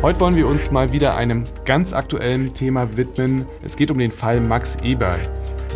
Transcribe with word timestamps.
Heute 0.00 0.20
wollen 0.20 0.36
wir 0.36 0.46
uns 0.46 0.70
mal 0.70 0.92
wieder 0.92 1.16
einem 1.16 1.42
ganz 1.64 1.92
aktuellen 1.92 2.54
Thema 2.54 2.96
widmen. 2.96 3.46
Es 3.62 3.74
geht 3.74 3.90
um 3.90 3.98
den 3.98 4.12
Fall 4.12 4.40
Max 4.40 4.76
Eberl. 4.76 5.18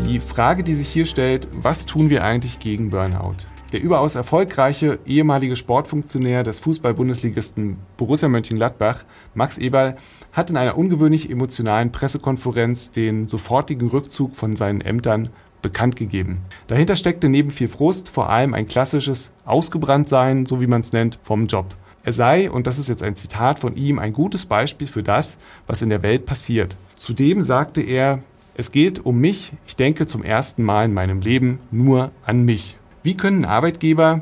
Die 0.06 0.20
Frage, 0.20 0.62
die 0.62 0.76
sich 0.76 0.86
hier 0.86 1.06
stellt, 1.06 1.48
was 1.50 1.86
tun 1.86 2.08
wir 2.08 2.22
eigentlich 2.22 2.60
gegen 2.60 2.90
Burnout? 2.90 3.38
Der 3.72 3.82
überaus 3.82 4.14
erfolgreiche 4.14 5.00
ehemalige 5.06 5.56
Sportfunktionär 5.56 6.44
des 6.44 6.60
Fußball-Bundesligisten 6.60 7.78
Borussia 7.96 8.28
Mönchengladbach, 8.28 9.04
Max 9.34 9.58
Eberl, 9.58 9.96
hat 10.30 10.50
in 10.50 10.56
einer 10.56 10.78
ungewöhnlich 10.78 11.28
emotionalen 11.28 11.90
Pressekonferenz 11.90 12.92
den 12.92 13.26
sofortigen 13.26 13.88
Rückzug 13.88 14.36
von 14.36 14.54
seinen 14.54 14.82
Ämtern 14.82 15.30
bekannt 15.62 15.96
gegeben. 15.96 16.42
Dahinter 16.68 16.94
steckte 16.94 17.28
neben 17.28 17.50
viel 17.50 17.68
Frust 17.68 18.08
vor 18.08 18.30
allem 18.30 18.54
ein 18.54 18.68
klassisches 18.68 19.32
Ausgebranntsein, 19.44 20.46
so 20.46 20.60
wie 20.60 20.68
man 20.68 20.82
es 20.82 20.92
nennt, 20.92 21.18
vom 21.24 21.48
Job. 21.48 21.74
Er 22.04 22.12
sei, 22.12 22.50
und 22.50 22.66
das 22.66 22.78
ist 22.78 22.88
jetzt 22.88 23.02
ein 23.02 23.16
Zitat 23.16 23.60
von 23.60 23.76
ihm, 23.76 23.98
ein 23.98 24.12
gutes 24.12 24.46
Beispiel 24.46 24.86
für 24.86 25.02
das, 25.02 25.38
was 25.66 25.82
in 25.82 25.88
der 25.88 26.02
Welt 26.02 26.26
passiert. 26.26 26.76
Zudem 26.96 27.42
sagte 27.42 27.80
er, 27.80 28.20
es 28.54 28.72
geht 28.72 29.04
um 29.06 29.18
mich, 29.18 29.52
ich 29.66 29.76
denke 29.76 30.06
zum 30.06 30.22
ersten 30.24 30.62
Mal 30.62 30.86
in 30.86 30.94
meinem 30.94 31.20
Leben 31.20 31.58
nur 31.70 32.10
an 32.26 32.44
mich. 32.44 32.76
Wie 33.02 33.16
können 33.16 33.44
Arbeitgeber, 33.44 34.20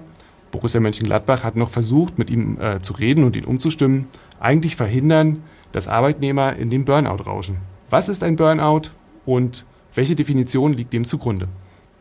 Borussia 0.51 0.81
Mönchengladbach 0.81 1.42
hat 1.42 1.56
noch 1.56 1.70
versucht, 1.70 2.19
mit 2.19 2.31
ihm 2.31 2.58
äh, 2.61 2.81
zu 2.81 2.92
reden 2.92 3.25
und 3.25 3.34
ihn 3.36 3.45
umzustimmen, 3.45 4.06
eigentlich 4.39 4.77
verhindern, 4.77 5.42
dass 5.73 5.89
Arbeitnehmer 5.89 6.56
in 6.56 6.70
den 6.70 6.84
Burnout 6.84 7.25
rauschen? 7.25 7.56
Was 7.89 8.08
ist 8.08 8.23
ein 8.23 8.36
Burnout 8.36 8.91
und 9.27 9.64
welche 9.95 10.14
Definition 10.14 10.73
liegt 10.73 10.92
dem 10.92 11.05
zugrunde? 11.05 11.48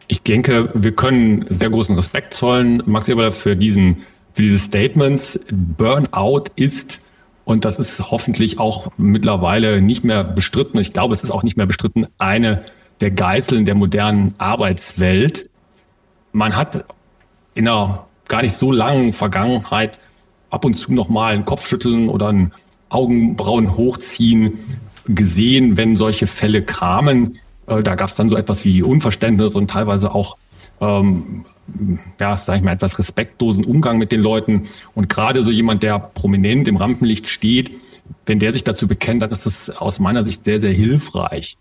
Ich 0.08 0.22
denke, 0.24 0.70
wir 0.74 0.92
können 0.92 1.46
sehr 1.50 1.70
großen 1.70 1.96
Respekt 1.96 2.34
zollen, 2.34 2.82
Max 2.86 3.08
Eberle, 3.08 3.32
für 3.32 3.56
diesen, 3.56 3.98
diese 4.38 4.60
Statements. 4.60 5.40
Burnout 5.52 6.46
ist 6.56 7.00
und 7.46 7.66
das 7.66 7.80
ist 7.80 8.12
hoffentlich 8.12 8.60
auch 8.60 8.92
mittlerweile 8.98 9.82
nicht 9.82 10.04
mehr 10.04 10.24
bestritten. 10.24 10.78
Ich 10.78 10.94
glaube, 10.94 11.16
es 11.16 11.24
ist 11.24 11.32
auch 11.32 11.42
nicht 11.42 11.58
mehr 11.58 11.66
bestritten, 11.66 12.06
eine 12.20 12.64
der 13.02 13.12
Geißeln 13.12 13.66
der 13.66 13.76
modernen 13.76 14.36
Arbeitswelt. 14.38 15.50
Man 16.32 16.56
hat 16.56 16.86
in 17.56 17.68
einer 17.68 18.06
gar 18.28 18.44
nicht 18.44 18.54
so 18.54 18.72
langen 18.72 19.14
Vergangenheit 19.14 19.98
ab 20.50 20.64
und 20.64 20.76
zu 20.76 20.94
nochmal 20.94 21.34
ein 21.34 21.46
Kopfschütteln 21.46 22.10
oder 22.10 22.30
ein 22.30 22.52
Augenbrauen 22.90 23.76
hochziehen 23.76 24.60
gesehen, 25.06 25.76
wenn 25.76 25.96
solche 25.96 26.28
Fälle 26.28 26.62
kamen. 26.62 27.36
Äh, 27.66 27.82
da 27.84 27.96
gab 27.96 28.10
es 28.10 28.16
dann 28.16 28.30
so 28.30 28.38
etwas 28.38 28.64
wie 28.66 28.84
Unverständnis 28.84 29.56
und 29.56 29.70
teilweise 29.70 30.14
auch 30.14 30.38
ähm, 30.82 31.46
ja, 32.20 32.38
sag 32.38 32.58
ich 32.58 32.64
mal, 32.64 32.74
etwas 32.74 33.00
respektlosen 33.00 33.66
Umgang 33.66 33.98
mit 33.98 34.12
den 34.12 34.22
Leuten. 34.22 34.64
Und 34.96 35.10
gerade 35.10 35.44
so 35.44 35.52
jemand, 35.52 35.84
der 35.84 36.00
prominent 36.00 36.68
im 36.68 36.78
Rampenlicht 36.78 37.28
steht, 37.28 37.78
wenn 38.26 38.40
der 38.40 38.54
sich 38.54 38.64
dazu 38.64 38.88
bekennt, 38.88 39.22
dann 39.22 39.32
ist 39.32 39.46
das 39.46 39.70
aus 39.70 40.00
meiner 40.00 40.24
Sicht 40.24 40.46
sehr, 40.46 40.60
sehr 40.60 40.74
hilfreich. 40.74 41.58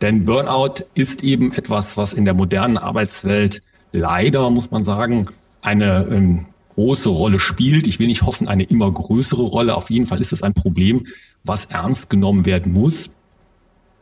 Denn 0.00 0.24
Burnout 0.24 0.84
ist 0.94 1.22
eben 1.22 1.52
etwas, 1.52 1.96
was 1.96 2.14
in 2.14 2.24
der 2.24 2.34
modernen 2.34 2.78
Arbeitswelt 2.78 3.60
leider, 3.92 4.48
muss 4.50 4.70
man 4.70 4.84
sagen, 4.84 5.26
eine 5.62 6.06
ähm, 6.10 6.46
große 6.74 7.10
Rolle 7.10 7.38
spielt. 7.38 7.86
Ich 7.86 7.98
will 7.98 8.06
nicht 8.06 8.22
hoffen, 8.22 8.48
eine 8.48 8.64
immer 8.64 8.90
größere 8.90 9.42
Rolle. 9.42 9.74
Auf 9.74 9.90
jeden 9.90 10.06
Fall 10.06 10.20
ist 10.20 10.32
es 10.32 10.42
ein 10.42 10.54
Problem, 10.54 11.06
was 11.44 11.66
ernst 11.66 12.08
genommen 12.08 12.46
werden 12.46 12.72
muss. 12.72 13.10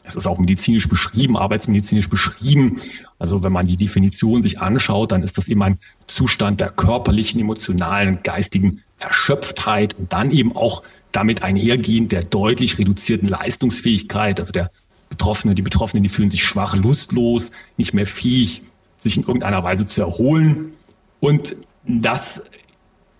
Es 0.08 0.16
ist 0.16 0.26
auch 0.26 0.38
medizinisch 0.38 0.88
beschrieben, 0.88 1.36
arbeitsmedizinisch 1.36 2.08
beschrieben. 2.08 2.80
Also 3.19 3.42
wenn 3.42 3.52
man 3.52 3.66
die 3.66 3.76
Definition 3.76 4.42
sich 4.42 4.60
anschaut, 4.60 5.12
dann 5.12 5.22
ist 5.22 5.36
das 5.36 5.48
eben 5.48 5.62
ein 5.62 5.78
Zustand 6.06 6.60
der 6.60 6.70
körperlichen, 6.70 7.41
emotionalen, 7.41 8.22
geistigen 8.22 8.82
Erschöpftheit 8.98 9.94
und 9.98 10.12
dann 10.12 10.30
eben 10.30 10.56
auch 10.56 10.82
damit 11.12 11.42
einhergehend 11.42 12.12
der 12.12 12.24
deutlich 12.24 12.78
reduzierten 12.78 13.28
Leistungsfähigkeit. 13.28 14.41
Also 14.41 14.52
der 14.52 14.70
Betroffene, 15.10 15.54
die 15.54 15.62
Betroffenen, 15.62 16.02
die 16.02 16.08
fühlen 16.08 16.30
sich 16.30 16.42
schwach, 16.42 16.74
lustlos, 16.74 17.50
nicht 17.76 17.92
mehr 17.92 18.06
fähig, 18.06 18.62
sich 18.98 19.16
in 19.16 19.24
irgendeiner 19.24 19.62
Weise 19.62 19.86
zu 19.86 20.00
erholen. 20.00 20.72
Und 21.20 21.56
das 21.86 22.44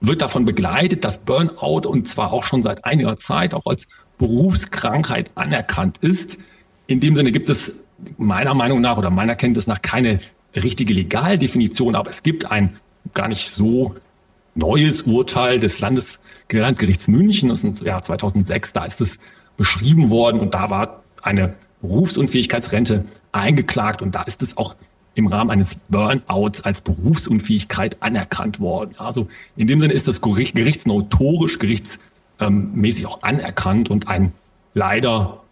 wird 0.01 0.23
davon 0.23 0.45
begleitet, 0.45 1.05
dass 1.05 1.19
Burnout 1.19 1.89
und 1.89 2.09
zwar 2.09 2.33
auch 2.33 2.45
schon 2.45 2.63
seit 2.63 2.85
einiger 2.85 3.17
Zeit 3.17 3.53
auch 3.53 3.67
als 3.67 3.89
Berufskrankheit 4.19 5.31
anerkannt 5.37 5.99
ist. 5.99 6.39
In 6.89 7.01
dem 7.01 7.15
Sinne 7.15 7.33
gibt 7.33 7.51
es 7.51 7.75
meiner 8.17 8.55
Meinung 8.55 8.81
nach 8.81 8.97
oder 8.97 9.11
meiner 9.11 9.37
Kenntnis 9.37 9.67
nach 9.67 9.83
keine 9.83 10.21
richtige 10.57 10.95
Legaldefinition, 10.95 11.95
aber 11.95 12.09
es 12.09 12.23
gibt 12.23 12.51
ein 12.51 12.75
gar 13.13 13.29
nicht 13.29 13.51
so 13.51 13.95
neues 14.55 15.03
Urteil 15.03 15.61
des 15.61 15.81
Landesgerichts 15.81 17.07
München, 17.07 17.51
das 17.51 17.63
ist 17.63 17.83
im 17.83 17.87
Jahr 17.87 18.03
2006, 18.03 18.73
da 18.73 18.87
ist 18.87 19.03
es 19.03 19.19
beschrieben 19.59 20.09
worden 20.09 20.41
und 20.41 20.55
da 20.55 20.71
war 20.71 21.03
eine 21.21 21.57
Berufsunfähigkeitsrente 21.83 23.01
eingeklagt 23.33 24.01
und 24.01 24.15
da 24.15 24.23
ist 24.23 24.43
es 24.43 24.57
auch 24.57 24.75
im 25.15 25.27
Rahmen 25.27 25.51
eines 25.51 25.75
Burnouts 25.91 26.63
als 26.63 26.81
Berufsunfähigkeit 26.81 28.03
anerkannt 28.03 28.61
worden. 28.61 28.95
Also 28.97 29.29
in 29.57 29.67
dem 29.67 29.81
Sinne 29.81 29.93
ist 29.93 30.09
das 30.09 30.23
Gericht, 30.23 30.55
gerichtsnotorisch, 30.55 31.59
gerichtsmäßig 31.59 33.05
auch 33.05 33.23
anerkannt 33.23 33.91
und 33.91 34.09
ein 34.09 34.33
leider 34.73 35.43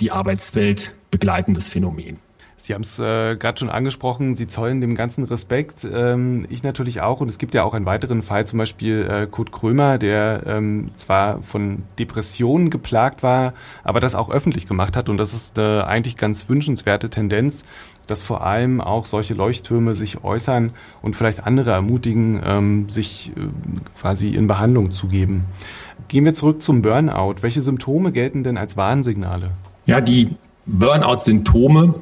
die 0.00 0.10
Arbeitswelt 0.10 0.94
begleitendes 1.10 1.68
Phänomen. 1.68 2.18
Sie 2.56 2.72
haben 2.72 2.82
es 2.82 2.98
äh, 2.98 3.36
gerade 3.36 3.58
schon 3.58 3.68
angesprochen, 3.68 4.34
Sie 4.34 4.46
zollen 4.46 4.80
dem 4.80 4.94
ganzen 4.94 5.24
Respekt. 5.24 5.86
Ähm, 5.92 6.46
ich 6.48 6.62
natürlich 6.62 7.02
auch. 7.02 7.20
Und 7.20 7.28
es 7.28 7.38
gibt 7.38 7.54
ja 7.54 7.64
auch 7.64 7.74
einen 7.74 7.84
weiteren 7.84 8.22
Fall, 8.22 8.46
zum 8.46 8.58
Beispiel 8.58 9.02
äh, 9.02 9.26
Kurt 9.26 9.52
Krömer, 9.52 9.98
der 9.98 10.44
ähm, 10.46 10.86
zwar 10.94 11.42
von 11.42 11.82
Depressionen 11.98 12.70
geplagt 12.70 13.22
war, 13.22 13.54
aber 13.82 14.00
das 14.00 14.14
auch 14.14 14.30
öffentlich 14.30 14.66
gemacht 14.66 14.96
hat. 14.96 15.08
Und 15.08 15.18
das 15.18 15.34
ist 15.34 15.58
äh, 15.58 15.80
eigentlich 15.80 16.16
ganz 16.16 16.48
wünschenswerte 16.48 17.10
Tendenz, 17.10 17.64
dass 18.06 18.22
vor 18.22 18.46
allem 18.46 18.80
auch 18.80 19.04
solche 19.04 19.34
Leuchttürme 19.34 19.94
sich 19.94 20.22
äußern 20.22 20.70
und 21.02 21.16
vielleicht 21.16 21.44
andere 21.44 21.72
ermutigen, 21.72 22.40
ähm, 22.44 22.88
sich 22.88 23.32
äh, 23.36 23.40
quasi 24.00 24.30
in 24.30 24.46
Behandlung 24.46 24.90
zu 24.90 25.08
geben. 25.08 25.44
Gehen 26.08 26.24
wir 26.24 26.34
zurück 26.34 26.62
zum 26.62 26.82
Burnout. 26.82 27.36
Welche 27.42 27.62
Symptome 27.62 28.12
gelten 28.12 28.44
denn 28.44 28.56
als 28.56 28.76
Warnsignale? 28.76 29.50
Ja, 29.86 30.00
die 30.00 30.36
Burnout-Symptome 30.66 31.94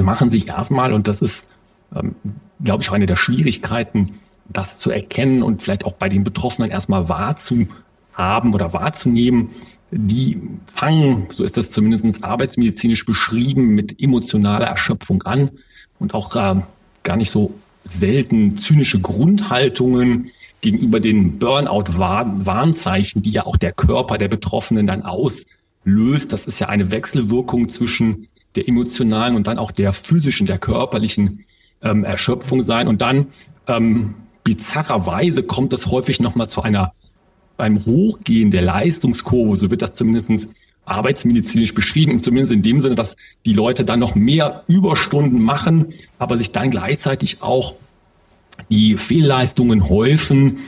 machen 0.00 0.30
sich 0.30 0.48
erstmal, 0.48 0.92
und 0.92 1.08
das 1.08 1.22
ist, 1.22 1.48
ähm, 1.94 2.14
glaube 2.62 2.82
ich, 2.82 2.90
auch 2.90 2.94
eine 2.94 3.06
der 3.06 3.16
Schwierigkeiten, 3.16 4.14
das 4.48 4.78
zu 4.78 4.90
erkennen 4.90 5.42
und 5.42 5.62
vielleicht 5.62 5.84
auch 5.84 5.92
bei 5.92 6.08
den 6.08 6.24
Betroffenen 6.24 6.70
erstmal 6.70 7.08
wahrzuhaben 7.08 8.54
oder 8.54 8.72
wahrzunehmen. 8.72 9.50
Die 9.90 10.40
fangen, 10.74 11.26
so 11.30 11.44
ist 11.44 11.56
das 11.56 11.70
zumindest 11.70 12.24
arbeitsmedizinisch 12.24 13.04
beschrieben, 13.04 13.68
mit 13.74 14.00
emotionaler 14.00 14.66
Erschöpfung 14.66 15.22
an 15.22 15.50
und 15.98 16.14
auch 16.14 16.34
äh, 16.36 16.62
gar 17.02 17.16
nicht 17.16 17.30
so 17.30 17.54
selten 17.84 18.58
zynische 18.58 19.00
Grundhaltungen 19.00 20.30
gegenüber 20.60 20.98
den 20.98 21.38
Burnout-Warnzeichen, 21.38 23.22
die 23.22 23.30
ja 23.30 23.46
auch 23.46 23.56
der 23.56 23.72
Körper 23.72 24.18
der 24.18 24.28
Betroffenen 24.28 24.86
dann 24.86 25.02
aus 25.02 25.46
löst. 25.86 26.34
Das 26.34 26.46
ist 26.46 26.60
ja 26.60 26.68
eine 26.68 26.90
Wechselwirkung 26.90 27.70
zwischen 27.70 28.28
der 28.56 28.68
emotionalen 28.68 29.36
und 29.36 29.46
dann 29.46 29.56
auch 29.56 29.70
der 29.70 29.94
physischen, 29.94 30.46
der 30.46 30.58
körperlichen 30.58 31.44
ähm, 31.80 32.04
Erschöpfung 32.04 32.62
sein. 32.62 32.88
Und 32.88 33.00
dann 33.00 33.28
ähm, 33.66 34.14
bizarrerweise 34.44 35.42
kommt 35.42 35.72
es 35.72 35.86
häufig 35.86 36.20
nochmal 36.20 36.48
zu 36.48 36.62
einer 36.62 36.90
beim 37.56 37.86
Hochgehen 37.86 38.50
der 38.50 38.60
Leistungskurve, 38.62 39.56
so 39.56 39.70
wird 39.70 39.80
das 39.80 39.94
zumindest 39.94 40.50
arbeitsmedizinisch 40.84 41.72
beschrieben, 41.72 42.22
zumindest 42.22 42.52
in 42.52 42.62
dem 42.62 42.80
Sinne, 42.80 42.94
dass 42.94 43.16
die 43.46 43.54
Leute 43.54 43.84
dann 43.84 43.98
noch 43.98 44.14
mehr 44.14 44.62
Überstunden 44.68 45.42
machen, 45.42 45.86
aber 46.18 46.36
sich 46.36 46.52
dann 46.52 46.70
gleichzeitig 46.70 47.38
auch 47.40 47.74
die 48.70 48.96
Fehlleistungen 48.96 49.88
häufen 49.88 50.58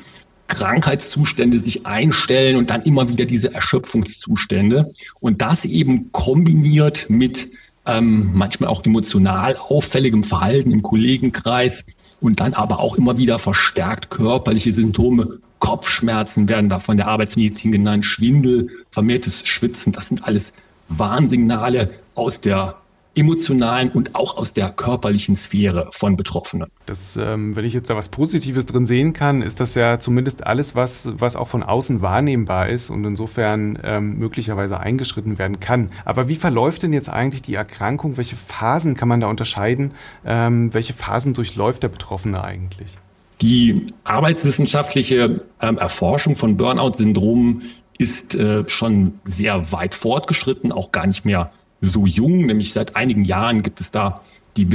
Krankheitszustände 0.49 1.59
sich 1.59 1.87
einstellen 1.87 2.57
und 2.57 2.71
dann 2.71 2.83
immer 2.83 3.09
wieder 3.09 3.27
diese 3.27 3.55
Erschöpfungszustände. 3.55 4.91
Und 5.21 5.43
das 5.43 5.65
eben 5.65 6.11
kombiniert 6.11 7.07
mit 7.09 7.49
ähm, 7.87 8.31
manchmal 8.35 8.71
auch 8.71 8.85
emotional 8.85 9.57
auffälligem 9.57 10.25
Verhalten 10.25 10.73
im 10.73 10.83
Kollegenkreis 10.83 11.85
und 12.21 12.41
dann 12.41 12.55
aber 12.55 12.81
auch 12.81 12.97
immer 12.97 13.17
wieder 13.17 13.39
verstärkt 13.39 14.11
körperliche 14.11 14.73
Symptome 14.73 15.39
Kopfschmerzen 15.59 16.49
werden 16.49 16.69
da 16.69 16.79
von 16.79 16.97
der 16.97 17.09
Arbeitsmedizin 17.09 17.73
genannt, 17.73 18.07
Schwindel, 18.07 18.69
vermehrtes 18.91 19.47
Schwitzen. 19.47 19.93
Das 19.93 20.09
sind 20.09 20.25
alles 20.25 20.53
Warnsignale 20.89 21.89
aus 22.15 22.41
der 22.41 22.77
emotionalen 23.19 23.91
und 23.91 24.15
auch 24.15 24.37
aus 24.37 24.53
der 24.53 24.71
körperlichen 24.71 25.35
Sphäre 25.35 25.89
von 25.91 26.17
Betroffenen. 26.17 26.69
Das, 26.87 27.17
ähm, 27.17 27.57
wenn 27.57 27.65
ich 27.65 27.75
jetzt 27.75 27.91
da 27.91 27.97
was 27.97 28.11
Positives 28.11 28.67
drin 28.67 28.87
sehen 28.87 29.13
kann, 29.13 29.43
ist 29.43 29.59
das 29.61 29.75
ja 29.75 29.99
zumindest 29.99 30.47
alles, 30.47 30.77
was, 30.77 31.11
was 31.15 31.35
auch 31.35 31.49
von 31.49 31.63
außen 31.63 32.01
wahrnehmbar 32.01 32.69
ist 32.69 32.91
und 32.91 33.05
insofern 33.05 33.79
ähm, 33.83 34.19
möglicherweise 34.19 34.79
eingeschritten 34.79 35.39
werden 35.39 35.59
kann. 35.59 35.91
Aber 36.05 36.29
wie 36.29 36.37
verläuft 36.37 36.85
denn 36.85 36.93
jetzt 36.93 37.09
eigentlich 37.09 37.43
die 37.43 37.55
Erkrankung? 37.55 38.17
Welche 38.17 38.37
Phasen 38.37 38.95
kann 38.95 39.09
man 39.09 39.21
da 39.21 39.27
unterscheiden? 39.27 39.93
Ähm, 40.25 40.73
welche 40.73 40.93
Phasen 40.93 41.35
durchläuft 41.35 41.83
der 41.83 41.89
Betroffene 41.89 42.45
eigentlich? 42.45 42.99
Die 43.41 43.93
arbeitswissenschaftliche 44.05 45.37
ähm, 45.61 45.79
Erforschung 45.79 46.37
von 46.37 46.57
Burnout-Syndromen 46.57 47.63
ist 47.99 48.37
äh, 48.37 48.69
schon 48.69 49.15
sehr 49.25 49.73
weit 49.73 49.95
fortgeschritten, 49.95 50.71
auch 50.71 50.93
gar 50.93 51.07
nicht 51.07 51.25
mehr 51.25 51.51
so 51.81 52.07
jung, 52.07 52.47
nämlich 52.47 52.73
seit 52.73 52.97
einigen 52.97 53.25
Jahren 53.25 53.63
gibt 53.63 53.81
es 53.81 53.91
da 53.91 54.21
die 54.57 54.67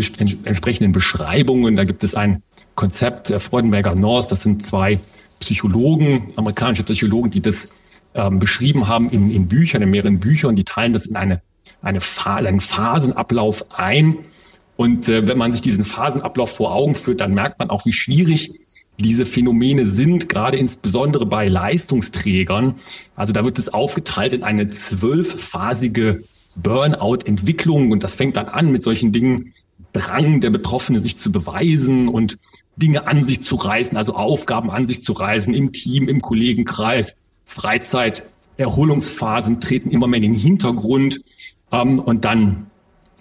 entsprechenden 0.45 0.91
Beschreibungen. 0.91 1.75
Da 1.75 1.83
gibt 1.83 2.03
es 2.03 2.15
ein 2.15 2.41
Konzept 2.75 3.29
der 3.29 3.39
Freudenberger 3.39 3.95
North, 3.95 4.31
das 4.31 4.43
sind 4.43 4.65
zwei 4.65 4.99
Psychologen, 5.39 6.27
amerikanische 6.37 6.83
Psychologen, 6.83 7.29
die 7.29 7.41
das 7.41 7.67
ähm, 8.13 8.39
beschrieben 8.39 8.87
haben 8.87 9.09
in, 9.09 9.29
in 9.29 9.47
Büchern, 9.47 9.81
in 9.81 9.89
mehreren 9.89 10.19
Büchern. 10.19 10.55
Die 10.55 10.63
teilen 10.63 10.93
das 10.93 11.05
in 11.05 11.15
eine, 11.15 11.41
eine 11.81 11.99
einen 12.23 12.61
Phasenablauf 12.61 13.77
ein. 13.77 14.19
Und 14.77 15.09
äh, 15.09 15.27
wenn 15.27 15.37
man 15.37 15.51
sich 15.51 15.61
diesen 15.61 15.83
Phasenablauf 15.83 16.55
vor 16.55 16.73
Augen 16.73 16.95
führt, 16.95 17.21
dann 17.21 17.31
merkt 17.31 17.59
man 17.59 17.69
auch, 17.69 17.85
wie 17.85 17.91
schwierig 17.91 18.49
diese 18.99 19.25
Phänomene 19.25 19.87
sind, 19.87 20.29
gerade 20.29 20.57
insbesondere 20.57 21.25
bei 21.25 21.47
Leistungsträgern. 21.47 22.75
Also 23.15 23.33
da 23.33 23.43
wird 23.43 23.57
es 23.57 23.69
aufgeteilt 23.69 24.33
in 24.33 24.43
eine 24.43 24.67
zwölfphasige 24.69 26.23
Burnout-Entwicklung 26.55 27.91
und 27.91 28.03
das 28.03 28.15
fängt 28.15 28.37
dann 28.37 28.47
an 28.47 28.71
mit 28.71 28.83
solchen 28.83 29.11
Dingen, 29.11 29.53
Drang 29.91 30.41
der 30.41 30.49
Betroffene, 30.49 30.99
sich 30.99 31.17
zu 31.17 31.31
beweisen 31.31 32.07
und 32.07 32.37
Dinge 32.75 33.05
an 33.05 33.23
sich 33.23 33.41
zu 33.41 33.55
reißen, 33.55 33.95
also 33.95 34.15
Aufgaben 34.15 34.71
an 34.71 34.87
sich 34.87 35.03
zu 35.03 35.13
reißen 35.13 35.53
im 35.53 35.71
Team, 35.71 36.07
im 36.07 36.19
Kollegenkreis, 36.19 37.15
Freizeit, 37.45 38.23
Erholungsphasen 38.57 39.61
treten 39.61 39.91
immer 39.91 40.07
mehr 40.07 40.17
in 40.17 40.33
den 40.33 40.39
Hintergrund 40.39 41.19
ähm, 41.71 41.99
und 41.99 42.25
dann 42.25 42.67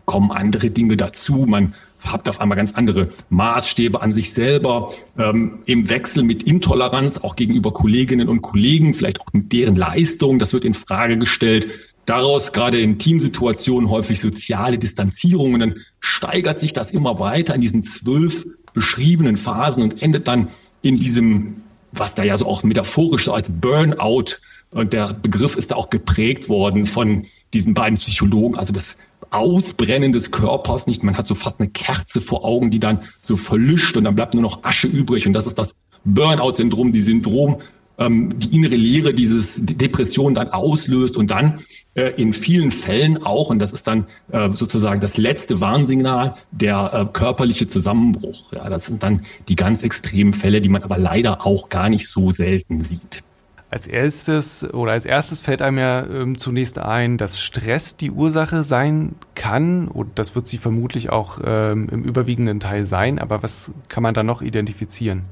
kommen 0.04 0.30
andere 0.30 0.70
Dinge 0.70 0.96
dazu. 0.96 1.44
Man 1.46 1.74
hat 2.04 2.28
auf 2.28 2.40
einmal 2.40 2.56
ganz 2.56 2.74
andere 2.74 3.06
Maßstäbe 3.30 4.02
an 4.02 4.12
sich 4.12 4.32
selber, 4.32 4.90
ähm, 5.18 5.60
im 5.66 5.88
Wechsel 5.88 6.24
mit 6.24 6.42
Intoleranz 6.42 7.18
auch 7.18 7.36
gegenüber 7.36 7.72
Kolleginnen 7.72 8.28
und 8.28 8.42
Kollegen, 8.42 8.94
vielleicht 8.94 9.20
auch 9.20 9.32
mit 9.32 9.52
deren 9.52 9.76
Leistung. 9.76 10.38
Das 10.38 10.52
wird 10.52 10.64
in 10.64 10.74
Frage 10.74 11.18
gestellt. 11.18 11.68
Daraus 12.06 12.52
gerade 12.52 12.80
in 12.80 12.98
Teamsituationen 12.98 13.90
häufig 13.90 14.20
soziale 14.20 14.78
Distanzierungen. 14.78 15.60
Dann 15.60 15.74
steigert 16.00 16.60
sich 16.60 16.72
das 16.72 16.90
immer 16.90 17.20
weiter 17.20 17.54
in 17.54 17.60
diesen 17.60 17.84
zwölf 17.84 18.46
beschriebenen 18.74 19.36
Phasen 19.36 19.82
und 19.82 20.02
endet 20.02 20.28
dann 20.28 20.48
in 20.80 20.98
diesem, 20.98 21.62
was 21.92 22.14
da 22.14 22.24
ja 22.24 22.36
so 22.36 22.46
auch 22.46 22.62
metaphorisch 22.62 23.24
so 23.24 23.34
als 23.34 23.50
Burnout 23.50 24.36
und 24.72 24.94
der 24.94 25.12
Begriff 25.12 25.56
ist 25.56 25.70
da 25.70 25.76
auch 25.76 25.90
geprägt 25.90 26.48
worden 26.48 26.86
von 26.86 27.22
diesen 27.52 27.74
beiden 27.74 27.98
Psychologen, 27.98 28.56
also 28.56 28.72
das 28.72 28.96
Ausbrennen 29.30 30.12
des 30.12 30.30
Körpers, 30.30 30.86
nicht? 30.86 31.02
Man 31.02 31.16
hat 31.16 31.26
so 31.26 31.34
fast 31.34 31.60
eine 31.60 31.68
Kerze 31.70 32.20
vor 32.20 32.44
Augen, 32.44 32.70
die 32.70 32.78
dann 32.78 33.00
so 33.20 33.36
verlischt 33.36 33.96
und 33.96 34.04
dann 34.04 34.14
bleibt 34.14 34.34
nur 34.34 34.42
noch 34.42 34.64
Asche 34.64 34.88
übrig 34.88 35.26
und 35.26 35.34
das 35.34 35.46
ist 35.46 35.58
das 35.58 35.74
Burnout-Syndrom, 36.04 36.92
die 36.92 37.00
Syndrom 37.00 37.58
ähm, 38.06 38.38
die 38.38 38.54
innere 38.56 38.76
Leere 38.76 39.14
dieses 39.14 39.64
Depression 39.64 40.34
dann 40.34 40.48
auslöst 40.48 41.16
und 41.16 41.30
dann 41.30 41.60
äh, 41.94 42.10
in 42.16 42.32
vielen 42.32 42.70
Fällen 42.70 43.22
auch, 43.22 43.50
und 43.50 43.58
das 43.58 43.72
ist 43.72 43.86
dann 43.86 44.06
äh, 44.30 44.50
sozusagen 44.52 45.00
das 45.00 45.16
letzte 45.16 45.60
Warnsignal, 45.60 46.34
der 46.50 46.92
äh, 46.92 47.12
körperliche 47.12 47.66
Zusammenbruch. 47.66 48.52
Ja, 48.52 48.68
das 48.68 48.86
sind 48.86 49.02
dann 49.02 49.22
die 49.48 49.56
ganz 49.56 49.82
extremen 49.82 50.34
Fälle, 50.34 50.60
die 50.60 50.68
man 50.68 50.82
aber 50.82 50.98
leider 50.98 51.46
auch 51.46 51.68
gar 51.68 51.88
nicht 51.88 52.08
so 52.08 52.30
selten 52.30 52.82
sieht. 52.82 53.24
Als 53.70 53.86
erstes 53.86 54.70
oder 54.74 54.92
als 54.92 55.06
erstes 55.06 55.40
fällt 55.40 55.62
einem 55.62 55.78
ja 55.78 56.04
ähm, 56.06 56.36
zunächst 56.36 56.78
ein, 56.78 57.16
dass 57.16 57.40
Stress 57.40 57.96
die 57.96 58.10
Ursache 58.10 58.64
sein 58.64 59.14
kann 59.34 59.88
und 59.88 60.18
das 60.18 60.34
wird 60.34 60.46
sie 60.46 60.58
vermutlich 60.58 61.08
auch 61.08 61.40
ähm, 61.42 61.88
im 61.90 62.02
überwiegenden 62.02 62.60
Teil 62.60 62.84
sein. 62.84 63.18
Aber 63.18 63.42
was 63.42 63.70
kann 63.88 64.02
man 64.02 64.12
da 64.12 64.22
noch 64.22 64.42
identifizieren? 64.42 65.22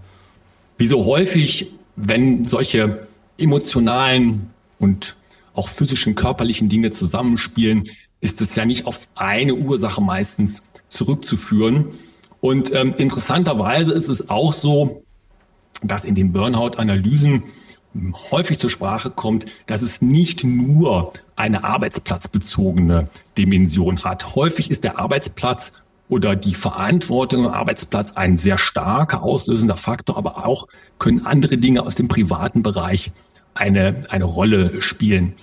Wie 0.79 0.87
so 0.87 1.05
häufig 1.05 1.71
wenn 2.03 2.45
solche 2.45 3.07
emotionalen 3.39 4.51
und 4.79 5.17
auch 5.55 5.69
physischen, 5.69 6.15
körperlichen 6.15 6.69
Dinge 6.69 6.91
zusammenspielen, 6.91 7.89
ist 8.21 8.41
es 8.41 8.55
ja 8.55 8.65
nicht 8.65 8.87
auf 8.87 9.07
eine 9.17 9.55
Ursache 9.55 10.01
meistens 10.01 10.63
zurückzuführen. 10.89 11.87
Und 12.41 12.75
ähm, 12.75 12.95
interessanterweise 12.97 13.93
ist 13.93 14.09
es 14.09 14.31
auch 14.31 14.53
so, 14.53 15.05
dass 15.83 16.05
in 16.05 16.15
den 16.15 16.33
Burnout-Analysen 16.33 17.45
häufig 18.31 18.59
zur 18.59 18.71
Sprache 18.71 19.11
kommt, 19.11 19.47
dass 19.67 19.83
es 19.83 20.01
nicht 20.01 20.45
nur 20.45 21.13
eine 21.37 21.65
arbeitsplatzbezogene 21.65 23.09
Dimension 23.37 24.05
hat. 24.05 24.35
Häufig 24.35 24.71
ist 24.71 24.85
der 24.85 24.99
Arbeitsplatz 24.99 25.73
oder 26.11 26.37
die 26.37 26.55
Verantwortung 26.55 27.47
am 27.47 27.55
Arbeitsplatz 27.55 28.13
ein 28.13 28.37
sehr 28.37 28.59
starker 28.59 29.23
auslösender 29.23 29.77
Faktor, 29.77 30.19
aber 30.19 30.45
auch 30.45 30.67
können 30.99 31.25
andere 31.25 31.57
Dinge 31.57 31.83
aus 31.83 31.95
dem 31.95 32.09
privaten 32.09 32.63
Bereich 32.63 33.13
eine, 33.55 34.01
eine 34.11 34.25
Rolle 34.25 34.83
spielen. 34.83 35.35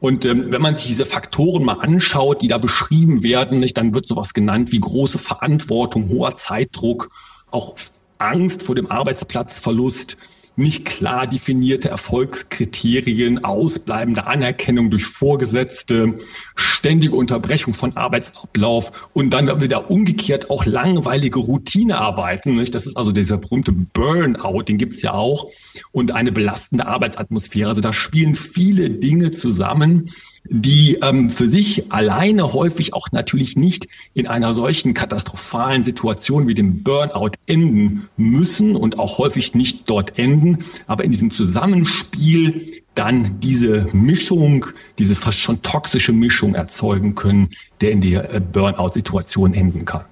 Und 0.00 0.24
ähm, 0.24 0.46
wenn 0.50 0.62
man 0.62 0.74
sich 0.74 0.86
diese 0.86 1.06
Faktoren 1.06 1.64
mal 1.64 1.80
anschaut, 1.80 2.42
die 2.42 2.48
da 2.48 2.58
beschrieben 2.58 3.22
werden, 3.22 3.60
nicht, 3.60 3.76
dann 3.76 3.94
wird 3.94 4.06
sowas 4.06 4.32
genannt 4.32 4.72
wie 4.72 4.80
große 4.80 5.18
Verantwortung, 5.18 6.08
hoher 6.08 6.34
Zeitdruck, 6.34 7.08
auch 7.50 7.74
Angst 8.18 8.62
vor 8.62 8.74
dem 8.74 8.90
Arbeitsplatzverlust, 8.90 10.16
nicht 10.56 10.84
klar 10.84 11.26
definierte 11.26 11.88
Erfolgskriterien, 11.88 13.44
ausbleibende 13.44 14.26
Anerkennung 14.26 14.90
durch 14.90 15.04
Vorgesetzte, 15.04 16.14
ständige 16.54 17.16
Unterbrechung 17.16 17.74
von 17.74 17.96
Arbeitsablauf 17.96 19.08
und 19.12 19.30
dann 19.30 19.62
wieder 19.62 19.90
umgekehrt 19.90 20.50
auch 20.50 20.66
langweilige 20.66 21.38
Routinearbeiten. 21.38 22.54
Nicht? 22.54 22.74
Das 22.74 22.86
ist 22.86 22.96
also 22.96 23.12
dieser 23.12 23.38
berühmte 23.38 23.72
Burnout, 23.72 24.62
den 24.62 24.78
gibt's 24.78 25.02
ja 25.02 25.12
auch, 25.12 25.50
und 25.90 26.12
eine 26.12 26.32
belastende 26.32 26.86
Arbeitsatmosphäre. 26.86 27.68
Also 27.68 27.80
da 27.80 27.92
spielen 27.92 28.34
viele 28.34 28.90
Dinge 28.90 29.30
zusammen, 29.30 30.10
die 30.44 30.98
ähm, 31.02 31.30
für 31.30 31.48
sich 31.48 31.92
alleine 31.92 32.52
häufig 32.52 32.94
auch 32.94 33.08
natürlich 33.12 33.56
nicht 33.56 33.88
in 34.14 34.26
einer 34.26 34.52
solchen 34.52 34.92
katastrophalen 34.94 35.84
Situation 35.84 36.46
wie 36.46 36.54
dem 36.54 36.82
Burnout 36.82 37.32
enden 37.46 38.08
müssen 38.16 38.74
und 38.74 38.98
auch 38.98 39.18
häufig 39.18 39.54
nicht 39.54 39.88
dort 39.88 40.18
enden, 40.18 40.58
aber 40.86 41.04
in 41.04 41.10
diesem 41.10 41.30
Zusammenspiel 41.30 42.82
dann 42.94 43.40
diese 43.40 43.86
Mischung, 43.92 44.66
diese 44.98 45.16
fast 45.16 45.38
schon 45.38 45.62
toxische 45.62 46.12
Mischung 46.12 46.54
erzeugen 46.54 47.14
können, 47.14 47.48
der 47.80 47.92
in 47.92 48.00
der 48.00 48.34
äh, 48.34 48.40
Burnout-Situation 48.40 49.54
enden 49.54 49.84
kann. 49.84 50.04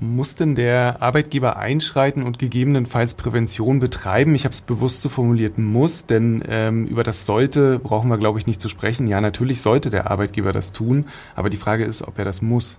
Muss 0.00 0.36
denn 0.36 0.54
der 0.54 1.02
Arbeitgeber 1.02 1.56
einschreiten 1.56 2.22
und 2.22 2.38
gegebenenfalls 2.38 3.14
Prävention 3.14 3.80
betreiben? 3.80 4.34
Ich 4.36 4.44
habe 4.44 4.52
es 4.52 4.60
bewusst 4.60 5.02
so 5.02 5.08
formuliert, 5.08 5.58
muss, 5.58 6.06
denn 6.06 6.42
ähm, 6.46 6.86
über 6.86 7.02
das 7.02 7.26
sollte 7.26 7.80
brauchen 7.80 8.08
wir, 8.08 8.18
glaube 8.18 8.38
ich, 8.38 8.46
nicht 8.46 8.60
zu 8.60 8.68
sprechen. 8.68 9.08
Ja, 9.08 9.20
natürlich 9.20 9.60
sollte 9.60 9.90
der 9.90 10.10
Arbeitgeber 10.10 10.52
das 10.52 10.72
tun, 10.72 11.06
aber 11.34 11.50
die 11.50 11.56
Frage 11.56 11.84
ist, 11.84 12.02
ob 12.02 12.18
er 12.18 12.24
das 12.24 12.42
muss. 12.42 12.78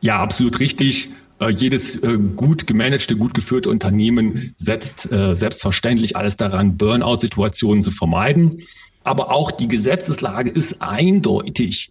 Ja, 0.00 0.18
absolut 0.18 0.58
richtig. 0.58 1.10
Äh, 1.38 1.50
jedes 1.50 2.02
äh, 2.02 2.18
gut 2.34 2.66
gemanagte, 2.66 3.16
gut 3.16 3.34
geführte 3.34 3.70
Unternehmen 3.70 4.54
setzt 4.56 5.12
äh, 5.12 5.34
selbstverständlich 5.34 6.16
alles 6.16 6.36
daran, 6.36 6.76
Burnout-Situationen 6.76 7.84
zu 7.84 7.92
vermeiden. 7.92 8.62
Aber 9.04 9.30
auch 9.30 9.52
die 9.52 9.68
Gesetzeslage 9.68 10.50
ist 10.50 10.82
eindeutig. 10.82 11.90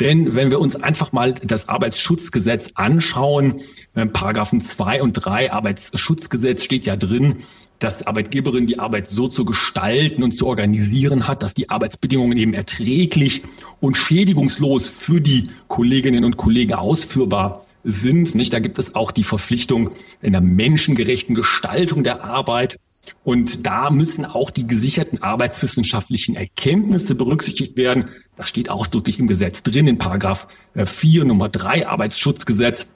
Denn 0.00 0.34
wenn 0.34 0.50
wir 0.50 0.60
uns 0.60 0.76
einfach 0.76 1.12
mal 1.12 1.34
das 1.34 1.68
Arbeitsschutzgesetz 1.68 2.72
anschauen, 2.74 3.60
äh, 3.94 4.06
Paragraphen 4.06 4.60
2 4.60 5.02
und 5.02 5.12
3 5.12 5.52
Arbeitsschutzgesetz 5.52 6.64
steht 6.64 6.86
ja 6.86 6.96
drin, 6.96 7.36
dass 7.78 8.06
Arbeitgeberin 8.06 8.66
die 8.66 8.78
Arbeit 8.78 9.08
so 9.08 9.28
zu 9.28 9.44
gestalten 9.44 10.22
und 10.22 10.32
zu 10.32 10.46
organisieren 10.46 11.26
hat, 11.26 11.42
dass 11.42 11.54
die 11.54 11.68
Arbeitsbedingungen 11.68 12.38
eben 12.38 12.54
erträglich 12.54 13.42
und 13.80 13.96
schädigungslos 13.96 14.88
für 14.88 15.20
die 15.20 15.50
Kolleginnen 15.66 16.24
und 16.24 16.36
Kollegen 16.36 16.74
ausführbar 16.74 17.66
sind. 17.82 18.34
Nicht? 18.34 18.52
Da 18.52 18.60
gibt 18.60 18.78
es 18.78 18.94
auch 18.94 19.10
die 19.10 19.24
Verpflichtung 19.24 19.90
in 20.20 20.32
der 20.32 20.40
menschengerechten 20.40 21.34
Gestaltung 21.34 22.04
der 22.04 22.24
Arbeit. 22.24 22.78
Und 23.24 23.66
da 23.66 23.90
müssen 23.90 24.24
auch 24.24 24.50
die 24.50 24.66
gesicherten 24.66 25.22
arbeitswissenschaftlichen 25.22 26.34
Erkenntnisse 26.34 27.14
berücksichtigt 27.14 27.76
werden. 27.76 28.06
Das 28.36 28.48
steht 28.48 28.68
ausdrücklich 28.68 29.18
im 29.18 29.26
Gesetz 29.26 29.62
drin, 29.62 29.86
in 29.86 29.98
Paragraph 29.98 30.48
4 30.74 31.22
äh, 31.22 31.24
Nummer 31.24 31.48
3 31.48 31.88
Arbeitsschutzgesetz. 31.88 32.88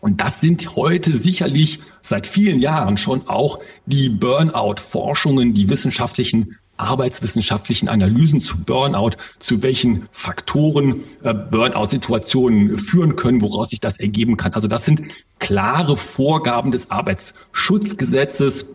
Und 0.00 0.20
das 0.20 0.40
sind 0.40 0.74
heute 0.76 1.16
sicherlich 1.16 1.80
seit 2.00 2.26
vielen 2.26 2.58
Jahren 2.60 2.96
schon 2.96 3.28
auch 3.28 3.58
die 3.86 4.08
Burnout-Forschungen, 4.08 5.52
die 5.52 5.68
wissenschaftlichen 5.68 6.56
arbeitswissenschaftlichen 6.76 7.88
Analysen 7.88 8.40
zu 8.40 8.58
Burnout, 8.58 9.12
zu 9.38 9.62
welchen 9.62 10.08
Faktoren 10.10 11.04
äh, 11.22 11.32
Burnout-Situationen 11.32 12.78
führen 12.78 13.14
können, 13.14 13.40
woraus 13.40 13.70
sich 13.70 13.80
das 13.80 14.00
ergeben 14.00 14.36
kann. 14.36 14.54
Also 14.54 14.68
das 14.68 14.84
sind 14.84 15.02
klare 15.38 15.96
Vorgaben 15.96 16.72
des 16.72 16.90
Arbeitsschutzgesetzes. 16.90 18.74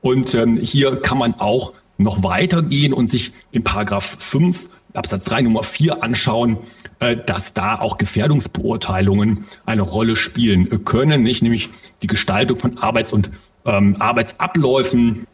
Und 0.00 0.34
ähm, 0.34 0.56
hier 0.56 0.96
kann 0.96 1.18
man 1.18 1.34
auch 1.34 1.72
noch 1.98 2.22
weitergehen 2.22 2.92
und 2.92 3.10
sich 3.10 3.32
in 3.50 3.64
Paragraph 3.64 4.16
5 4.18 4.66
Absatz 4.94 5.24
3 5.24 5.42
Nummer 5.42 5.62
4 5.62 6.02
anschauen, 6.02 6.58
äh, 6.98 7.16
dass 7.16 7.54
da 7.54 7.78
auch 7.78 7.98
Gefährdungsbeurteilungen 7.98 9.44
eine 9.66 9.82
Rolle 9.82 10.16
spielen 10.16 10.84
können, 10.84 11.22
nicht? 11.22 11.42
Nämlich 11.42 11.68
die 12.02 12.06
Gestaltung 12.06 12.58
von 12.58 12.78
Arbeits- 12.78 13.12
und 13.12 13.30
ähm, 13.64 13.96
Arbeitsabläufen, 13.98 15.26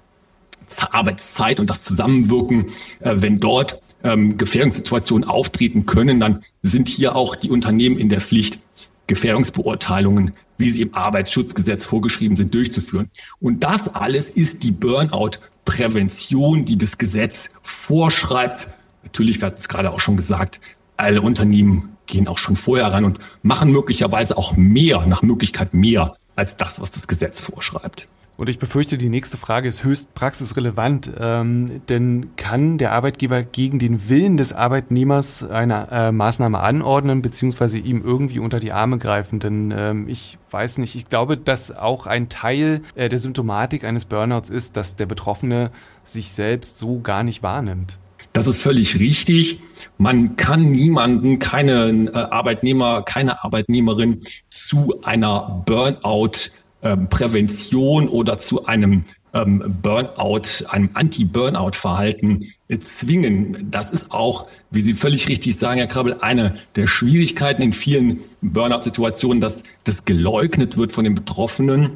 Arbeitszeit 0.90 1.60
und 1.60 1.70
das 1.70 1.82
Zusammenwirken, 1.82 2.66
äh, 3.00 3.14
wenn 3.16 3.38
dort 3.38 3.78
ähm, 4.02 4.36
Gefährdungssituationen 4.36 5.28
auftreten 5.28 5.86
können, 5.86 6.20
dann 6.20 6.40
sind 6.62 6.88
hier 6.88 7.16
auch 7.16 7.36
die 7.36 7.50
Unternehmen 7.50 7.98
in 7.98 8.08
der 8.08 8.20
Pflicht, 8.20 8.58
Gefährdungsbeurteilungen, 9.06 10.32
wie 10.58 10.70
sie 10.70 10.82
im 10.82 10.94
Arbeitsschutzgesetz 10.94 11.84
vorgeschrieben 11.84 12.36
sind, 12.36 12.54
durchzuführen. 12.54 13.08
Und 13.40 13.64
das 13.64 13.94
alles 13.94 14.30
ist 14.30 14.62
die 14.62 14.72
Burnout-Prävention, 14.72 16.64
die 16.64 16.78
das 16.78 16.98
Gesetz 16.98 17.50
vorschreibt. 17.62 18.68
Natürlich 19.02 19.40
wird 19.42 19.58
es 19.58 19.68
gerade 19.68 19.90
auch 19.90 20.00
schon 20.00 20.16
gesagt, 20.16 20.60
alle 20.96 21.22
Unternehmen 21.22 21.96
gehen 22.06 22.28
auch 22.28 22.38
schon 22.38 22.56
vorher 22.56 22.92
ran 22.92 23.04
und 23.04 23.18
machen 23.42 23.72
möglicherweise 23.72 24.36
auch 24.36 24.56
mehr, 24.56 25.06
nach 25.06 25.22
Möglichkeit 25.22 25.74
mehr 25.74 26.16
als 26.36 26.56
das, 26.56 26.80
was 26.80 26.90
das 26.90 27.08
Gesetz 27.08 27.42
vorschreibt. 27.42 28.06
Und 28.36 28.48
ich 28.48 28.58
befürchte, 28.58 28.98
die 28.98 29.08
nächste 29.08 29.36
Frage 29.36 29.68
ist 29.68 29.84
höchst 29.84 30.12
praxisrelevant, 30.14 31.10
ähm, 31.20 31.82
denn 31.88 32.34
kann 32.36 32.78
der 32.78 32.92
Arbeitgeber 32.92 33.44
gegen 33.44 33.78
den 33.78 34.08
Willen 34.08 34.36
des 34.36 34.52
Arbeitnehmers 34.52 35.48
eine 35.48 35.88
äh, 35.92 36.12
Maßnahme 36.12 36.58
anordnen, 36.58 37.22
beziehungsweise 37.22 37.78
ihm 37.78 38.02
irgendwie 38.04 38.40
unter 38.40 38.58
die 38.58 38.72
Arme 38.72 38.98
greifen? 38.98 39.38
Denn 39.38 39.72
ähm, 39.76 40.08
ich 40.08 40.38
weiß 40.50 40.78
nicht, 40.78 40.96
ich 40.96 41.08
glaube, 41.08 41.36
dass 41.36 41.70
auch 41.70 42.06
ein 42.06 42.28
Teil 42.28 42.82
äh, 42.96 43.08
der 43.08 43.20
Symptomatik 43.20 43.84
eines 43.84 44.04
Burnouts 44.04 44.50
ist, 44.50 44.76
dass 44.76 44.96
der 44.96 45.06
Betroffene 45.06 45.70
sich 46.02 46.32
selbst 46.32 46.78
so 46.78 47.00
gar 47.00 47.22
nicht 47.22 47.44
wahrnimmt. 47.44 47.98
Das 48.32 48.48
ist 48.48 48.60
völlig 48.60 48.98
richtig. 48.98 49.60
Man 49.96 50.34
kann 50.36 50.72
niemanden, 50.72 51.38
keinen 51.38 52.08
äh, 52.08 52.10
Arbeitnehmer, 52.16 53.02
keine 53.02 53.44
Arbeitnehmerin 53.44 54.22
zu 54.50 54.92
einer 55.04 55.62
Burnout 55.64 56.50
ähm, 56.84 57.08
Prävention 57.08 58.08
oder 58.08 58.38
zu 58.38 58.66
einem 58.66 59.04
ähm, 59.32 59.78
Burnout, 59.82 60.66
einem 60.68 60.90
Anti-Burnout-Verhalten 60.94 62.46
äh, 62.68 62.78
zwingen. 62.78 63.70
Das 63.70 63.90
ist 63.90 64.12
auch, 64.12 64.46
wie 64.70 64.82
Sie 64.82 64.94
völlig 64.94 65.28
richtig 65.28 65.56
sagen, 65.56 65.78
Herr 65.78 65.86
Krabbel, 65.86 66.18
eine 66.20 66.54
der 66.76 66.86
Schwierigkeiten 66.86 67.62
in 67.62 67.72
vielen 67.72 68.20
Burnout-Situationen, 68.42 69.40
dass 69.40 69.62
das 69.84 70.04
geleugnet 70.04 70.76
wird 70.76 70.92
von 70.92 71.04
den 71.04 71.14
Betroffenen. 71.14 71.94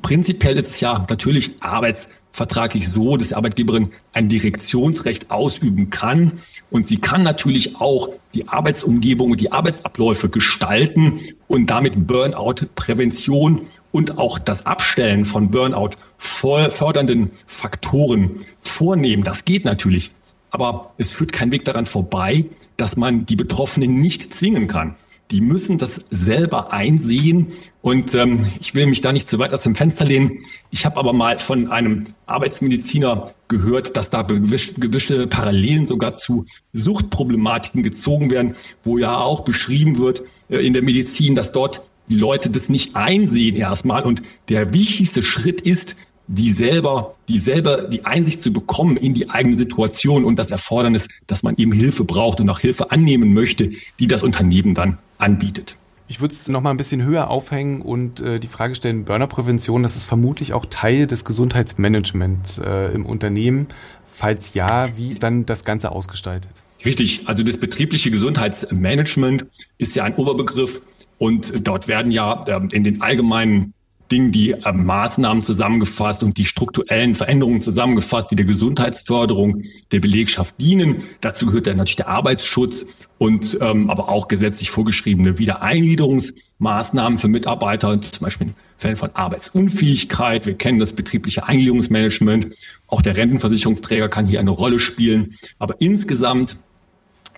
Prinzipiell 0.00 0.56
ist 0.56 0.70
es 0.70 0.80
ja 0.80 1.04
natürlich 1.10 1.52
arbeitsvertraglich 1.60 2.88
so, 2.88 3.16
dass 3.16 3.28
die 3.28 3.34
Arbeitgeberin 3.34 3.90
ein 4.12 4.28
Direktionsrecht 4.28 5.30
ausüben 5.30 5.90
kann. 5.90 6.40
Und 6.70 6.88
sie 6.88 6.98
kann 6.98 7.22
natürlich 7.22 7.76
auch 7.80 8.08
die 8.34 8.48
Arbeitsumgebung 8.48 9.30
und 9.32 9.40
die 9.40 9.52
Arbeitsabläufe 9.52 10.28
gestalten 10.28 11.18
und 11.48 11.66
damit 11.68 12.06
Burnout-Prävention 12.06 13.62
und 13.90 14.18
auch 14.18 14.38
das 14.38 14.66
Abstellen 14.66 15.24
von 15.24 15.50
Burnout 15.50 15.90
fördernden 16.18 17.30
Faktoren 17.46 18.40
vornehmen. 18.60 19.22
Das 19.22 19.44
geht 19.44 19.64
natürlich. 19.64 20.12
Aber 20.50 20.92
es 20.98 21.10
führt 21.10 21.32
kein 21.32 21.50
Weg 21.50 21.64
daran 21.64 21.86
vorbei, 21.86 22.44
dass 22.76 22.96
man 22.96 23.26
die 23.26 23.36
Betroffenen 23.36 24.00
nicht 24.00 24.34
zwingen 24.34 24.68
kann. 24.68 24.96
Die 25.32 25.40
müssen 25.40 25.78
das 25.78 26.04
selber 26.10 26.74
einsehen. 26.74 27.48
Und 27.80 28.14
ähm, 28.14 28.46
ich 28.60 28.74
will 28.74 28.86
mich 28.86 29.00
da 29.00 29.12
nicht 29.12 29.28
zu 29.28 29.38
weit 29.38 29.54
aus 29.54 29.62
dem 29.62 29.74
Fenster 29.74 30.04
lehnen. 30.04 30.38
Ich 30.70 30.84
habe 30.84 30.98
aber 30.98 31.14
mal 31.14 31.38
von 31.38 31.68
einem 31.72 32.04
Arbeitsmediziner 32.26 33.32
gehört, 33.48 33.96
dass 33.96 34.10
da 34.10 34.22
gewischte 34.22 35.26
Parallelen 35.26 35.86
sogar 35.86 36.14
zu 36.14 36.44
Suchtproblematiken 36.72 37.82
gezogen 37.82 38.30
werden, 38.30 38.54
wo 38.82 38.98
ja 38.98 39.16
auch 39.16 39.40
beschrieben 39.40 39.98
wird 39.98 40.22
äh, 40.50 40.58
in 40.58 40.74
der 40.74 40.82
Medizin, 40.82 41.34
dass 41.34 41.50
dort 41.50 41.80
die 42.10 42.16
Leute 42.16 42.50
das 42.50 42.68
nicht 42.68 42.94
einsehen 42.94 43.56
erstmal. 43.56 44.02
Und 44.02 44.22
der 44.50 44.74
wichtigste 44.74 45.22
Schritt 45.22 45.62
ist, 45.62 45.96
die 46.26 46.50
selber, 46.50 47.14
die 47.28 47.38
selber 47.38 47.82
die 47.82 48.04
Einsicht 48.04 48.42
zu 48.42 48.52
bekommen 48.52 48.96
in 48.96 49.14
die 49.14 49.30
eigene 49.30 49.56
Situation 49.56 50.24
und 50.24 50.38
das 50.38 50.50
Erfordernis, 50.50 51.08
dass 51.26 51.42
man 51.42 51.56
eben 51.56 51.72
Hilfe 51.72 52.04
braucht 52.04 52.40
und 52.40 52.50
auch 52.50 52.60
Hilfe 52.60 52.90
annehmen 52.90 53.32
möchte, 53.32 53.70
die 53.98 54.06
das 54.06 54.22
Unternehmen 54.22 54.74
dann 54.74 54.98
anbietet. 55.22 55.76
Ich 56.08 56.20
würde 56.20 56.34
es 56.34 56.48
noch 56.48 56.60
mal 56.60 56.70
ein 56.70 56.76
bisschen 56.76 57.02
höher 57.02 57.30
aufhängen 57.30 57.80
und 57.80 58.20
äh, 58.20 58.38
die 58.38 58.48
Frage 58.48 58.74
stellen, 58.74 59.04
Burnerprävention, 59.04 59.82
das 59.82 59.96
ist 59.96 60.04
vermutlich 60.04 60.52
auch 60.52 60.66
Teil 60.66 61.06
des 61.06 61.24
Gesundheitsmanagements 61.24 62.58
äh, 62.58 62.92
im 62.92 63.06
Unternehmen. 63.06 63.68
Falls 64.12 64.52
ja, 64.52 64.94
wie 64.96 65.10
dann 65.10 65.46
das 65.46 65.64
Ganze 65.64 65.90
ausgestaltet? 65.92 66.50
Richtig, 66.84 67.28
also 67.28 67.42
das 67.44 67.56
betriebliche 67.56 68.10
Gesundheitsmanagement 68.10 69.46
ist 69.78 69.96
ja 69.96 70.04
ein 70.04 70.14
Oberbegriff 70.16 70.80
und 71.16 71.66
dort 71.66 71.88
werden 71.88 72.12
ja 72.12 72.44
ähm, 72.48 72.68
in 72.72 72.84
den 72.84 73.00
allgemeinen 73.00 73.72
Dingen 74.12 74.30
die 74.30 74.50
ähm, 74.50 74.84
Maßnahmen 74.84 75.42
zusammengefasst 75.42 76.22
und 76.22 76.38
die 76.38 76.44
strukturellen 76.44 77.14
Veränderungen 77.14 77.60
zusammengefasst, 77.60 78.30
die 78.30 78.36
der 78.36 78.46
Gesundheitsförderung 78.46 79.60
der 79.90 80.00
Belegschaft 80.00 80.54
dienen. 80.60 81.02
Dazu 81.20 81.46
gehört 81.46 81.66
dann 81.66 81.78
natürlich 81.78 81.96
der 81.96 82.08
Arbeitsschutz 82.08 82.86
und 83.18 83.58
ähm, 83.60 83.90
aber 83.90 84.08
auch 84.08 84.28
gesetzlich 84.28 84.70
vorgeschriebene 84.70 85.38
Wiedereingliederungsmaßnahmen 85.38 87.18
für 87.18 87.28
Mitarbeiter, 87.28 88.00
zum 88.00 88.24
Beispiel 88.24 88.48
in 88.48 88.54
Fällen 88.76 88.96
von 88.96 89.10
Arbeitsunfähigkeit. 89.14 90.46
Wir 90.46 90.54
kennen 90.54 90.78
das 90.78 90.92
betriebliche 90.92 91.48
Eingliederungsmanagement. 91.48 92.48
Auch 92.86 93.00
der 93.02 93.16
Rentenversicherungsträger 93.16 94.08
kann 94.08 94.26
hier 94.26 94.40
eine 94.40 94.50
Rolle 94.50 94.78
spielen. 94.78 95.34
Aber 95.58 95.80
insgesamt 95.80 96.56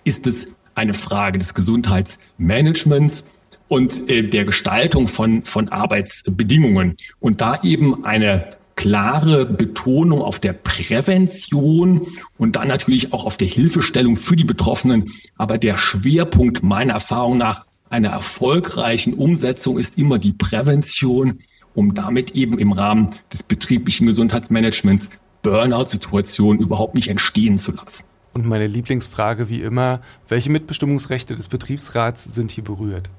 ist 0.03 0.27
es 0.27 0.49
eine 0.75 0.93
Frage 0.93 1.39
des 1.39 1.53
Gesundheitsmanagements 1.53 3.23
und 3.67 4.09
äh, 4.09 4.23
der 4.23 4.45
Gestaltung 4.45 5.07
von, 5.07 5.43
von 5.43 5.69
Arbeitsbedingungen. 5.69 6.95
Und 7.19 7.41
da 7.41 7.61
eben 7.63 8.05
eine 8.05 8.45
klare 8.75 9.45
Betonung 9.45 10.21
auf 10.21 10.39
der 10.39 10.53
Prävention 10.53 12.07
und 12.37 12.55
dann 12.55 12.67
natürlich 12.67 13.13
auch 13.13 13.25
auf 13.25 13.37
der 13.37 13.47
Hilfestellung 13.47 14.17
für 14.17 14.35
die 14.35 14.43
Betroffenen. 14.43 15.11
Aber 15.37 15.57
der 15.57 15.77
Schwerpunkt 15.77 16.61
meiner 16.63 16.93
Erfahrung 16.93 17.37
nach 17.37 17.65
einer 17.89 18.09
erfolgreichen 18.09 19.13
Umsetzung 19.13 19.77
ist 19.77 19.97
immer 19.97 20.19
die 20.19 20.33
Prävention, 20.33 21.39
um 21.73 21.93
damit 21.93 22.31
eben 22.31 22.59
im 22.59 22.71
Rahmen 22.71 23.09
des 23.31 23.43
betrieblichen 23.43 24.07
Gesundheitsmanagements 24.07 25.09
Burnout-Situationen 25.41 26.59
überhaupt 26.59 26.95
nicht 26.95 27.07
entstehen 27.07 27.59
zu 27.59 27.71
lassen. 27.71 28.05
Und 28.33 28.45
meine 28.45 28.67
Lieblingsfrage 28.67 29.47
wie 29.47 29.61
immer, 29.61 30.01
welche 30.27 30.49
Mitbestimmungsrechte 30.49 31.35
des 31.35 31.47
Betriebsrats 31.47 32.23
sind 32.23 32.51
hier 32.51 32.63
berührt? 32.63 33.09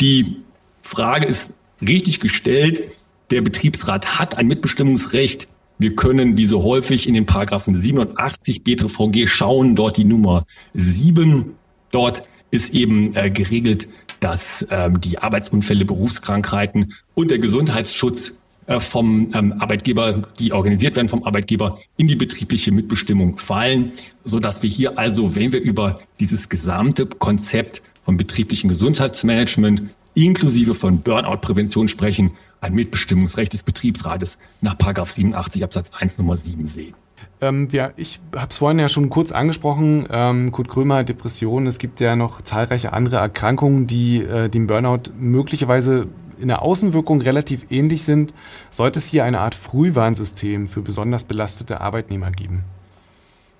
Die 0.00 0.36
Frage 0.82 1.26
ist 1.26 1.54
richtig 1.80 2.20
gestellt. 2.20 2.88
Der 3.30 3.42
Betriebsrat 3.42 4.18
hat 4.18 4.36
ein 4.36 4.46
Mitbestimmungsrecht. 4.46 5.48
Wir 5.78 5.96
können, 5.96 6.36
wie 6.36 6.44
so 6.44 6.62
häufig, 6.62 7.08
in 7.08 7.14
den 7.14 7.26
Paragraphen 7.26 7.76
87 7.76 8.62
BTVG 8.62 9.26
schauen, 9.26 9.74
dort 9.74 9.96
die 9.96 10.04
Nummer 10.04 10.44
7. 10.72 11.54
Dort 11.90 12.22
ist 12.50 12.72
eben 12.72 13.14
äh, 13.16 13.30
geregelt, 13.30 13.88
dass 14.20 14.66
ähm, 14.70 15.00
die 15.00 15.18
Arbeitsunfälle, 15.18 15.84
Berufskrankheiten 15.84 16.94
und 17.14 17.30
der 17.30 17.38
Gesundheitsschutz 17.38 18.36
äh, 18.66 18.80
vom 18.80 19.30
ähm, 19.34 19.54
Arbeitgeber, 19.58 20.22
die 20.38 20.52
organisiert 20.52 20.96
werden 20.96 21.08
vom 21.08 21.24
Arbeitgeber, 21.24 21.78
in 21.96 22.08
die 22.08 22.16
betriebliche 22.16 22.72
Mitbestimmung 22.72 23.38
fallen, 23.38 23.92
so 24.24 24.40
dass 24.40 24.62
wir 24.62 24.70
hier 24.70 24.98
also, 24.98 25.36
wenn 25.36 25.52
wir 25.52 25.60
über 25.60 25.96
dieses 26.20 26.48
gesamte 26.48 27.06
Konzept 27.06 27.82
vom 28.04 28.16
betrieblichen 28.16 28.68
Gesundheitsmanagement 28.68 29.82
inklusive 30.14 30.74
von 30.74 31.00
Burnout-Prävention 31.00 31.88
sprechen, 31.88 32.32
ein 32.60 32.74
Mitbestimmungsrecht 32.74 33.52
des 33.52 33.62
Betriebsrates 33.62 34.38
nach 34.60 34.76
87 34.78 35.64
Absatz 35.64 35.90
1 35.98 36.18
Nummer 36.18 36.36
7 36.36 36.66
sehen. 36.66 36.94
Ähm, 37.40 37.68
ja, 37.72 37.90
ich 37.96 38.20
habe 38.34 38.50
es 38.50 38.58
vorhin 38.58 38.78
ja 38.78 38.88
schon 38.88 39.10
kurz 39.10 39.32
angesprochen, 39.32 40.06
ähm, 40.10 40.52
Kurt 40.52 40.68
Krömer, 40.68 41.04
Depression. 41.04 41.66
Es 41.66 41.78
gibt 41.78 42.00
ja 42.00 42.16
noch 42.16 42.42
zahlreiche 42.42 42.92
andere 42.92 43.16
Erkrankungen, 43.16 43.86
die 43.86 44.22
äh, 44.22 44.48
dem 44.48 44.66
Burnout 44.66 45.10
möglicherweise 45.18 46.06
in 46.40 46.48
der 46.48 46.62
Außenwirkung 46.62 47.20
relativ 47.20 47.66
ähnlich 47.70 48.04
sind. 48.04 48.34
Sollte 48.70 48.98
es 48.98 49.08
hier 49.08 49.24
eine 49.24 49.40
Art 49.40 49.54
Frühwarnsystem 49.54 50.66
für 50.66 50.80
besonders 50.80 51.24
belastete 51.24 51.80
Arbeitnehmer 51.80 52.30
geben? 52.30 52.64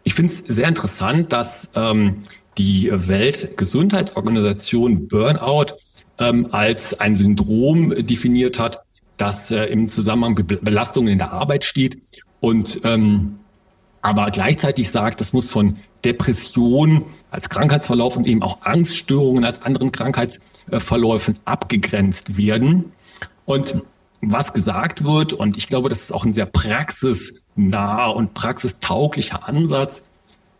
Ich 0.02 0.14
finde 0.14 0.32
es 0.32 0.38
sehr 0.38 0.68
interessant, 0.68 1.32
dass 1.32 1.70
ähm, 1.76 2.16
die 2.58 2.90
Weltgesundheitsorganisation 2.92 5.08
Burnout 5.08 5.76
ähm, 6.18 6.48
als 6.52 7.00
ein 7.00 7.16
Syndrom 7.16 7.94
definiert 8.06 8.58
hat, 8.58 8.80
das 9.16 9.50
äh, 9.50 9.64
im 9.66 9.88
Zusammenhang 9.88 10.34
mit 10.34 10.62
Belastungen 10.64 11.12
in 11.12 11.18
der 11.18 11.32
Arbeit 11.32 11.64
steht 11.64 11.96
und 12.40 12.80
ähm, 12.84 13.38
aber 14.02 14.30
gleichzeitig 14.30 14.90
sagt, 14.90 15.22
das 15.22 15.32
muss 15.32 15.48
von 15.48 15.76
Depression 16.04 17.06
als 17.30 17.48
Krankheitsverlauf 17.48 18.18
und 18.18 18.26
eben 18.26 18.42
auch 18.42 18.58
Angststörungen 18.60 19.46
als 19.46 19.62
anderen 19.62 19.92
Krankheitsverläufen 19.92 21.38
abgegrenzt 21.46 22.36
werden. 22.36 22.92
Und 23.46 23.76
was 24.20 24.52
gesagt 24.52 25.04
wird, 25.04 25.32
und 25.32 25.56
ich 25.56 25.68
glaube, 25.68 25.88
das 25.88 26.02
ist 26.02 26.12
auch 26.12 26.26
ein 26.26 26.34
sehr 26.34 26.44
praxisnah 26.44 28.08
und 28.08 28.34
praxistauglicher 28.34 29.48
Ansatz, 29.48 30.02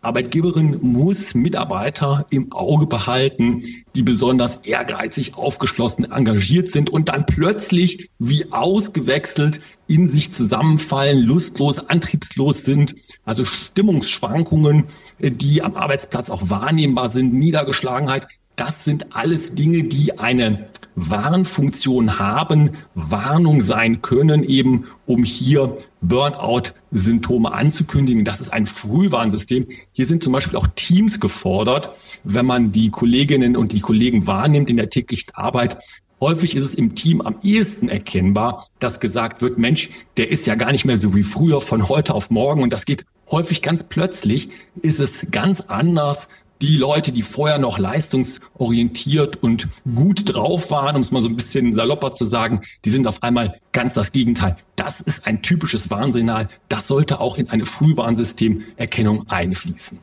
Arbeitgeberin 0.04 0.78
muss 0.82 1.34
Mitarbeiter 1.34 2.26
im 2.30 2.52
Auge 2.52 2.86
behalten, 2.86 3.64
die 3.94 4.02
besonders 4.02 4.56
ehrgeizig, 4.58 5.36
aufgeschlossen, 5.36 6.10
engagiert 6.10 6.70
sind 6.70 6.90
und 6.90 7.08
dann 7.08 7.26
plötzlich 7.26 8.10
wie 8.18 8.52
ausgewechselt 8.52 9.60
in 9.86 10.08
sich 10.08 10.30
zusammenfallen, 10.30 11.22
lustlos, 11.22 11.78
antriebslos 11.78 12.64
sind. 12.64 12.94
Also 13.24 13.44
Stimmungsschwankungen, 13.44 14.84
die 15.18 15.62
am 15.62 15.74
Arbeitsplatz 15.74 16.30
auch 16.30 16.50
wahrnehmbar 16.50 17.08
sind, 17.08 17.34
Niedergeschlagenheit. 17.34 18.26
Das 18.56 18.84
sind 18.84 19.16
alles 19.16 19.54
Dinge, 19.54 19.84
die 19.84 20.18
eine 20.18 20.66
Warnfunktion 20.96 22.18
haben, 22.18 22.70
Warnung 22.94 23.62
sein 23.62 24.02
können, 24.02 24.44
eben 24.44 24.86
um 25.06 25.24
hier 25.24 25.76
Burnout-Symptome 26.00 27.52
anzukündigen. 27.52 28.24
Das 28.24 28.40
ist 28.40 28.52
ein 28.52 28.66
Frühwarnsystem. 28.66 29.66
Hier 29.92 30.06
sind 30.06 30.22
zum 30.22 30.32
Beispiel 30.32 30.58
auch 30.58 30.68
Teams 30.74 31.20
gefordert, 31.20 31.96
wenn 32.22 32.46
man 32.46 32.72
die 32.72 32.90
Kolleginnen 32.90 33.56
und 33.56 33.72
die 33.72 33.80
Kollegen 33.80 34.26
wahrnimmt 34.26 34.70
in 34.70 34.76
der 34.76 34.90
täglichen 34.90 35.34
Arbeit. 35.34 35.78
Häufig 36.20 36.54
ist 36.54 36.62
es 36.62 36.74
im 36.74 36.94
Team 36.94 37.20
am 37.20 37.36
ehesten 37.42 37.88
erkennbar, 37.88 38.66
dass 38.78 39.00
gesagt 39.00 39.42
wird, 39.42 39.58
Mensch, 39.58 39.90
der 40.16 40.30
ist 40.30 40.46
ja 40.46 40.54
gar 40.54 40.72
nicht 40.72 40.84
mehr 40.84 40.96
so 40.96 41.14
wie 41.14 41.24
früher 41.24 41.60
von 41.60 41.88
heute 41.88 42.14
auf 42.14 42.30
morgen 42.30 42.62
und 42.62 42.72
das 42.72 42.86
geht 42.86 43.04
häufig 43.30 43.62
ganz 43.62 43.84
plötzlich, 43.84 44.48
ist 44.80 45.00
es 45.00 45.26
ganz 45.30 45.62
anders, 45.62 46.28
die 46.62 46.76
Leute, 46.76 47.12
die 47.12 47.22
vorher 47.22 47.58
noch 47.58 47.78
leistungsorientiert 47.78 49.42
und 49.42 49.68
gut 49.94 50.34
drauf 50.34 50.70
waren, 50.70 50.96
um 50.96 51.02
es 51.02 51.10
mal 51.10 51.22
so 51.22 51.28
ein 51.28 51.36
bisschen 51.36 51.74
salopper 51.74 52.12
zu 52.12 52.24
sagen, 52.24 52.60
die 52.84 52.90
sind 52.90 53.06
auf 53.06 53.22
einmal 53.22 53.60
ganz 53.72 53.94
das 53.94 54.12
Gegenteil. 54.12 54.56
Das 54.76 55.00
ist 55.00 55.26
ein 55.26 55.42
typisches 55.42 55.90
Warnsignal. 55.90 56.48
Das 56.68 56.88
sollte 56.88 57.20
auch 57.20 57.38
in 57.38 57.50
eine 57.50 57.66
Frühwarnsystemerkennung 57.66 59.28
einfließen. 59.28 60.00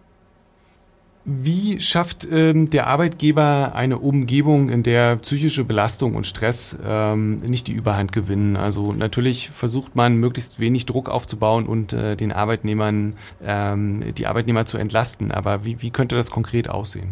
Wie 1.24 1.80
schafft 1.80 2.28
ähm, 2.32 2.72
der 2.72 2.88
Arbeitgeber 2.88 3.74
eine 3.76 4.00
Umgebung, 4.00 4.70
in 4.70 4.82
der 4.82 5.18
psychische 5.18 5.64
Belastung 5.64 6.16
und 6.16 6.26
Stress 6.26 6.78
ähm, 6.84 7.42
nicht 7.42 7.68
die 7.68 7.74
Überhand 7.74 8.12
gewinnen? 8.12 8.58
Also 8.58 8.92
natürlich 8.92 9.52
versucht 9.52 9.96
man 9.96 10.16
möglichst 10.16 10.60
wenig 10.60 10.88
Druck 10.88 11.10
aufzubauen 11.10 11.68
und 11.68 11.94
äh, 11.94 12.16
den 12.16 12.32
Arbeitnehmern 12.32 13.14
ähm, 13.46 14.14
die 14.18 14.26
Arbeitnehmer 14.26 14.66
zu 14.66 14.80
entlasten. 14.80 15.32
Aber 15.32 15.64
wie, 15.64 15.82
wie 15.84 15.92
könnte 15.92 16.16
das 16.16 16.32
konkret 16.32 16.70
aussehen? 16.70 17.12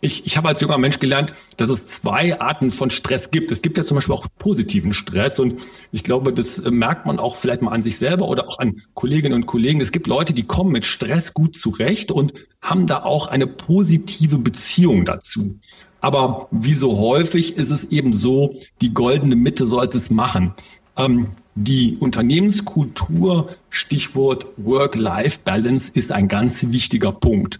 Ich, 0.00 0.26
ich 0.26 0.36
habe 0.36 0.48
als 0.48 0.60
junger 0.60 0.78
Mensch 0.78 0.98
gelernt, 0.98 1.34
dass 1.56 1.70
es 1.70 1.86
zwei 1.86 2.40
Arten 2.40 2.70
von 2.70 2.90
Stress 2.90 3.30
gibt. 3.30 3.50
Es 3.50 3.62
gibt 3.62 3.76
ja 3.78 3.84
zum 3.84 3.96
Beispiel 3.96 4.14
auch 4.14 4.26
positiven 4.38 4.94
Stress 4.94 5.38
und 5.38 5.60
ich 5.92 6.04
glaube, 6.04 6.32
das 6.32 6.58
äh, 6.58 6.70
merkt 6.70 7.06
man 7.06 7.18
auch 7.18 7.36
vielleicht 7.36 7.62
mal 7.62 7.72
an 7.72 7.82
sich 7.82 7.98
selber 7.98 8.28
oder 8.28 8.48
auch 8.48 8.58
an 8.58 8.80
Kolleginnen 8.94 9.34
und 9.34 9.46
Kollegen. 9.46 9.80
Es 9.80 9.92
gibt 9.92 10.06
Leute, 10.06 10.32
die 10.32 10.44
kommen 10.44 10.72
mit 10.72 10.86
Stress 10.86 11.34
gut 11.34 11.56
zurecht 11.56 12.12
und 12.12 12.32
haben 12.62 12.86
da 12.86 13.02
auch 13.02 13.26
eine 13.26 13.46
positive 13.46 14.38
Beziehung 14.38 15.04
dazu. 15.04 15.56
Aber 16.00 16.48
wie 16.50 16.74
so 16.74 16.98
häufig 16.98 17.56
ist 17.56 17.70
es 17.70 17.84
eben 17.84 18.14
so, 18.14 18.54
die 18.80 18.94
goldene 18.94 19.36
Mitte 19.36 19.66
sollte 19.66 19.98
es 19.98 20.10
machen. 20.10 20.54
Ähm, 20.96 21.28
die 21.54 21.98
Unternehmenskultur, 21.98 23.50
Stichwort 23.68 24.46
Work-Life-Balance, 24.56 25.92
ist 25.94 26.12
ein 26.12 26.28
ganz 26.28 26.64
wichtiger 26.68 27.12
Punkt. 27.12 27.58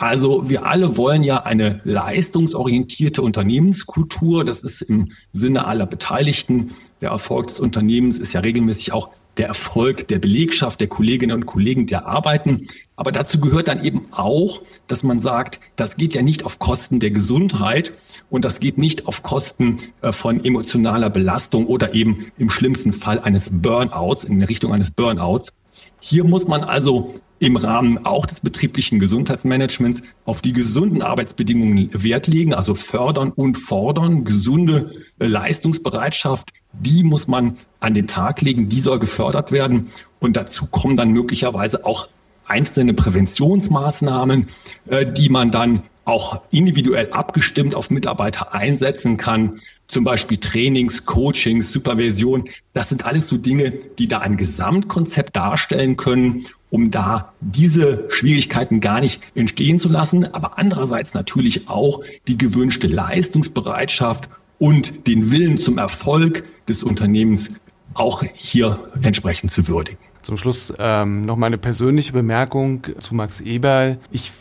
Also 0.00 0.48
wir 0.48 0.64
alle 0.64 0.96
wollen 0.96 1.22
ja 1.22 1.42
eine 1.42 1.82
leistungsorientierte 1.84 3.20
Unternehmenskultur. 3.20 4.46
Das 4.46 4.62
ist 4.62 4.80
im 4.80 5.04
Sinne 5.30 5.66
aller 5.66 5.84
Beteiligten. 5.84 6.68
Der 7.02 7.10
Erfolg 7.10 7.48
des 7.48 7.60
Unternehmens 7.60 8.16
ist 8.16 8.32
ja 8.32 8.40
regelmäßig 8.40 8.94
auch 8.94 9.10
der 9.36 9.48
Erfolg 9.48 10.08
der 10.08 10.18
Belegschaft, 10.18 10.80
der 10.80 10.88
Kolleginnen 10.88 11.36
und 11.36 11.44
Kollegen, 11.44 11.86
der 11.86 12.06
arbeiten. 12.06 12.66
Aber 12.96 13.12
dazu 13.12 13.40
gehört 13.40 13.68
dann 13.68 13.84
eben 13.84 14.06
auch, 14.10 14.62
dass 14.86 15.02
man 15.02 15.18
sagt, 15.18 15.60
das 15.76 15.98
geht 15.98 16.14
ja 16.14 16.22
nicht 16.22 16.46
auf 16.46 16.58
Kosten 16.58 16.98
der 16.98 17.10
Gesundheit 17.10 17.92
und 18.30 18.46
das 18.46 18.58
geht 18.58 18.78
nicht 18.78 19.06
auf 19.06 19.22
Kosten 19.22 19.76
äh, 20.00 20.12
von 20.12 20.42
emotionaler 20.42 21.10
Belastung 21.10 21.66
oder 21.66 21.92
eben 21.92 22.32
im 22.38 22.48
schlimmsten 22.48 22.94
Fall 22.94 23.20
eines 23.20 23.50
Burnouts, 23.60 24.24
in 24.24 24.42
Richtung 24.42 24.72
eines 24.72 24.92
Burnouts. 24.92 25.52
Hier 26.00 26.24
muss 26.24 26.48
man 26.48 26.64
also 26.64 27.14
im 27.40 27.56
Rahmen 27.56 28.04
auch 28.04 28.26
des 28.26 28.40
betrieblichen 28.40 29.00
Gesundheitsmanagements 29.00 30.02
auf 30.24 30.42
die 30.42 30.52
gesunden 30.52 31.02
Arbeitsbedingungen 31.02 31.88
Wert 31.92 32.26
legen, 32.26 32.54
also 32.54 32.74
fördern 32.74 33.32
und 33.32 33.56
fordern, 33.56 34.24
gesunde 34.24 34.90
äh, 35.18 35.26
Leistungsbereitschaft, 35.26 36.50
die 36.72 37.02
muss 37.02 37.26
man 37.26 37.56
an 37.80 37.94
den 37.94 38.06
Tag 38.06 38.42
legen, 38.42 38.68
die 38.68 38.80
soll 38.80 38.98
gefördert 38.98 39.52
werden 39.52 39.88
und 40.20 40.36
dazu 40.36 40.66
kommen 40.66 40.96
dann 40.96 41.10
möglicherweise 41.10 41.86
auch 41.86 42.08
einzelne 42.46 42.92
Präventionsmaßnahmen, 42.92 44.46
äh, 44.88 45.10
die 45.10 45.30
man 45.30 45.50
dann 45.50 45.82
auch 46.04 46.42
individuell 46.50 47.10
abgestimmt 47.12 47.74
auf 47.74 47.90
Mitarbeiter 47.90 48.52
einsetzen 48.52 49.16
kann. 49.16 49.54
Zum 49.86 50.04
Beispiel 50.04 50.38
Trainings, 50.38 51.06
Coachings, 51.06 51.72
Supervision. 51.72 52.44
Das 52.72 52.88
sind 52.88 53.06
alles 53.06 53.28
so 53.28 53.36
Dinge, 53.36 53.70
die 53.70 54.08
da 54.08 54.18
ein 54.18 54.36
Gesamtkonzept 54.36 55.36
darstellen 55.36 55.96
können 55.96 56.44
um 56.70 56.90
da 56.90 57.32
diese 57.40 58.04
Schwierigkeiten 58.08 58.80
gar 58.80 59.00
nicht 59.00 59.20
entstehen 59.34 59.78
zu 59.78 59.88
lassen, 59.88 60.32
aber 60.32 60.58
andererseits 60.58 61.14
natürlich 61.14 61.68
auch 61.68 62.00
die 62.28 62.38
gewünschte 62.38 62.86
Leistungsbereitschaft 62.86 64.28
und 64.58 65.06
den 65.06 65.32
Willen 65.32 65.58
zum 65.58 65.78
Erfolg 65.78 66.44
des 66.68 66.84
Unternehmens 66.84 67.50
auch 67.94 68.22
hier 68.34 68.78
entsprechend 69.02 69.50
zu 69.50 69.66
würdigen. 69.68 69.98
Zum 70.22 70.36
Schluss 70.36 70.72
ähm, 70.78 71.24
noch 71.24 71.36
mal 71.36 71.46
eine 71.46 71.58
persönliche 71.58 72.12
Bemerkung 72.12 72.86
zu 73.00 73.14
Max 73.14 73.40
Eberl. 73.40 73.98
Ich 74.12 74.32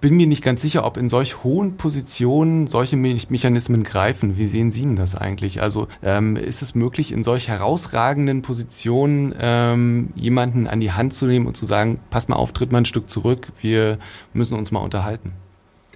bin 0.00 0.16
mir 0.16 0.26
nicht 0.26 0.42
ganz 0.42 0.62
sicher, 0.62 0.84
ob 0.84 0.96
in 0.96 1.08
solch 1.08 1.44
hohen 1.44 1.76
Positionen 1.76 2.66
solche 2.66 2.96
Me 2.96 3.18
Mechanismen 3.28 3.82
greifen. 3.82 4.38
Wie 4.38 4.46
sehen 4.46 4.70
Sie 4.70 4.82
denn 4.82 4.96
das 4.96 5.14
eigentlich? 5.14 5.62
Also 5.62 5.88
ähm, 6.02 6.36
ist 6.36 6.62
es 6.62 6.74
möglich, 6.74 7.12
in 7.12 7.22
solch 7.22 7.48
herausragenden 7.48 8.42
Positionen 8.42 9.34
ähm, 9.38 10.10
jemanden 10.14 10.66
an 10.66 10.80
die 10.80 10.92
Hand 10.92 11.12
zu 11.12 11.26
nehmen 11.26 11.46
und 11.46 11.56
zu 11.56 11.66
sagen, 11.66 12.00
pass 12.10 12.28
mal 12.28 12.36
auf, 12.36 12.52
tritt 12.52 12.72
mal 12.72 12.78
ein 12.78 12.86
Stück 12.86 13.10
zurück, 13.10 13.52
wir 13.60 13.98
müssen 14.32 14.56
uns 14.56 14.70
mal 14.70 14.80
unterhalten? 14.80 15.32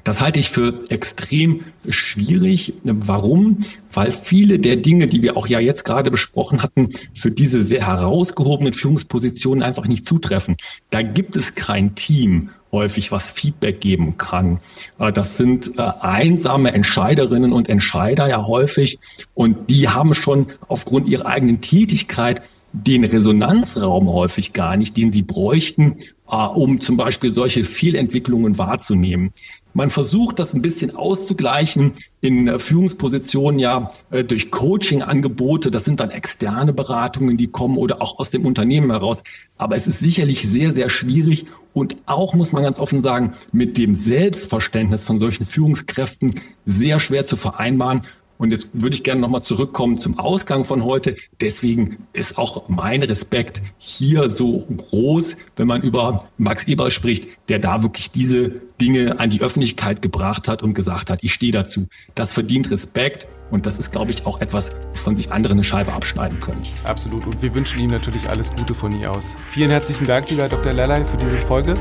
Das 0.05 0.21
halte 0.21 0.38
ich 0.38 0.51
für 0.51 0.75
extrem 0.90 1.64
schwierig. 1.88 2.75
Warum? 2.85 3.61
Weil 3.93 4.12
viele 4.12 4.59
der 4.59 4.77
Dinge, 4.77 5.07
die 5.07 5.23
wir 5.23 5.37
auch 5.37 5.47
ja 5.47 5.61
jetzt 5.61 5.85
gerade 5.85 6.11
besprochen 6.11 6.62
hatten, 6.62 6.88
für 7.14 7.31
diese 7.31 7.62
sehr 7.62 7.87
herausgehobenen 7.87 8.75
Führungspositionen 8.75 9.64
einfach 9.64 9.87
nicht 9.87 10.07
zutreffen. 10.07 10.57
Da 10.90 11.03
gibt 11.03 11.37
es 11.37 11.55
kein 11.55 11.95
Team 11.95 12.51
häufig 12.75 13.12
was 13.12 13.31
Feedback 13.31 13.81
geben 13.81 14.19
kann. 14.19 14.61
Äh, 14.99 15.12
das 15.12 15.38
sind 15.38 15.79
äh, 15.79 15.83
einsame 16.01 16.73
Entscheiderinnen 16.73 17.53
und 17.53 17.71
Entscheider 17.71 18.29
ja 18.29 18.47
häufig 18.47 18.99
und 19.33 19.71
die 19.71 19.88
haben 19.88 20.12
schon 20.12 20.47
aufgrund 20.69 21.09
ihrer 21.09 21.27
eigenen 21.27 21.61
Tätigkeit 21.61 22.43
den 22.75 23.05
Resonanzraum 23.05 24.13
häufig 24.13 24.53
gar 24.53 24.77
nicht, 24.77 24.97
den 24.97 25.13
sie 25.13 25.23
bräuchten, 25.23 25.95
äh, 26.29 26.37
um 26.37 26.81
zum 26.81 26.97
Beispiel 26.97 27.31
solche 27.31 27.65
Fehlentwicklungen 27.65 28.59
wahrzunehmen. 28.59 29.31
Man 29.77 29.91
versucht 29.91 30.39
das 30.39 30.55
ein 30.55 30.63
bisschen 30.63 30.95
auszugleichen 30.95 31.93
in 32.21 32.49
äh, 32.49 32.59
Führungspositionen 32.59 33.59
ja 33.59 33.89
äh, 34.11 34.25
durch 34.25 34.51
Coaching-Angebote. 34.51 35.71
Das 35.71 35.85
sind 35.85 36.01
dann 36.01 36.11
externe 36.11 36.73
Beratungen, 36.73 37.37
die 37.37 37.49
kommen 37.49 37.77
oder 37.77 38.03
auch 38.03 38.19
aus 38.19 38.31
dem 38.31 38.47
Unternehmen 38.47 38.91
heraus. 38.91 39.23
Aber 39.57 39.77
es 39.77 39.87
ist 39.87 40.01
sicherlich 40.01 40.49
sehr, 40.49 40.73
sehr 40.73 40.91
schwierig 40.91 41.47
und 41.73 41.97
auch, 42.07 42.35
muss 42.35 42.53
man 42.53 42.63
ganz 42.63 42.79
offen 42.79 43.03
sagen, 43.03 43.35
mit 43.51 43.79
dem 43.79 43.95
Selbstverständnis 43.95 45.05
von 45.05 45.19
solchen 45.19 45.45
Führungskräften 45.45 46.35
sehr 46.65 47.01
schwer 47.01 47.27
zu 47.27 47.37
vereinbaren. 47.37 48.03
Und 48.38 48.51
jetzt 48.51 48.68
würde 48.73 48.94
ich 48.94 49.05
gerne 49.05 49.20
nochmal 49.20 49.42
zurückkommen 49.42 49.99
zum 49.99 50.18
Ausgang 50.18 50.64
von 50.64 50.85
heute. 50.85 51.14
Deswegen 51.40 51.99
ist 52.12 52.37
auch 52.38 52.68
mein 52.68 53.03
Respekt 53.03 53.62
hier 53.79 54.31
so 54.31 54.66
groß, 54.77 55.37
wenn 55.57 55.66
man 55.66 55.83
über 55.83 56.25
Max 56.37 56.64
Eber 56.64 56.90
spricht, 56.90 57.29
der 57.49 57.59
da 57.59 57.83
wirklich 57.83 58.11
diese 58.11 58.55
Dinge 58.81 59.20
an 59.20 59.31
die 59.31 59.40
Öffentlichkeit 59.40 60.03
gebracht 60.03 60.49
hat 60.49 60.62
und 60.62 60.75
gesagt 60.75 61.11
hat, 61.11 61.20
ich 61.23 61.33
stehe 61.33 61.53
dazu. 61.53 61.87
Das 62.14 62.33
verdient 62.33 62.70
Respekt 62.70 63.29
und 63.51 63.66
das 63.66 63.79
ist, 63.79 63.92
glaube 63.92 64.11
ich, 64.11 64.27
auch 64.27 64.40
etwas, 64.40 64.73
wovon 64.90 65.16
sich 65.16 65.31
andere 65.31 65.53
eine 65.53 65.64
Scheibe 65.64 65.92
abschneiden 65.92 66.40
können. 66.40 66.62
Absolut. 66.83 67.27
Und 67.27 67.40
wir 67.40 67.55
wünschen 67.55 67.79
Ihnen 67.79 67.92
natürlich 67.92 68.29
alles 68.29 68.53
Gute 68.55 68.75
von 68.75 68.92
hier 68.92 69.12
aus. 69.12 69.37
Vielen 69.51 69.70
herzlichen 69.70 70.07
Dank, 70.07 70.29
lieber 70.31 70.49
Dr. 70.49 70.73
Lalai, 70.73 71.05
für 71.05 71.16
diese 71.16 71.38
Folge. 71.38 71.77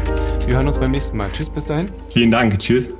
Wir 0.45 0.55
hören 0.55 0.67
uns 0.67 0.77
beim 0.77 0.91
nächsten 0.91 1.17
Mal. 1.17 1.31
Tschüss, 1.31 1.49
bis 1.49 1.65
dahin. 1.65 1.87
Vielen 2.09 2.31
Dank. 2.31 2.59
Tschüss. 2.59 2.93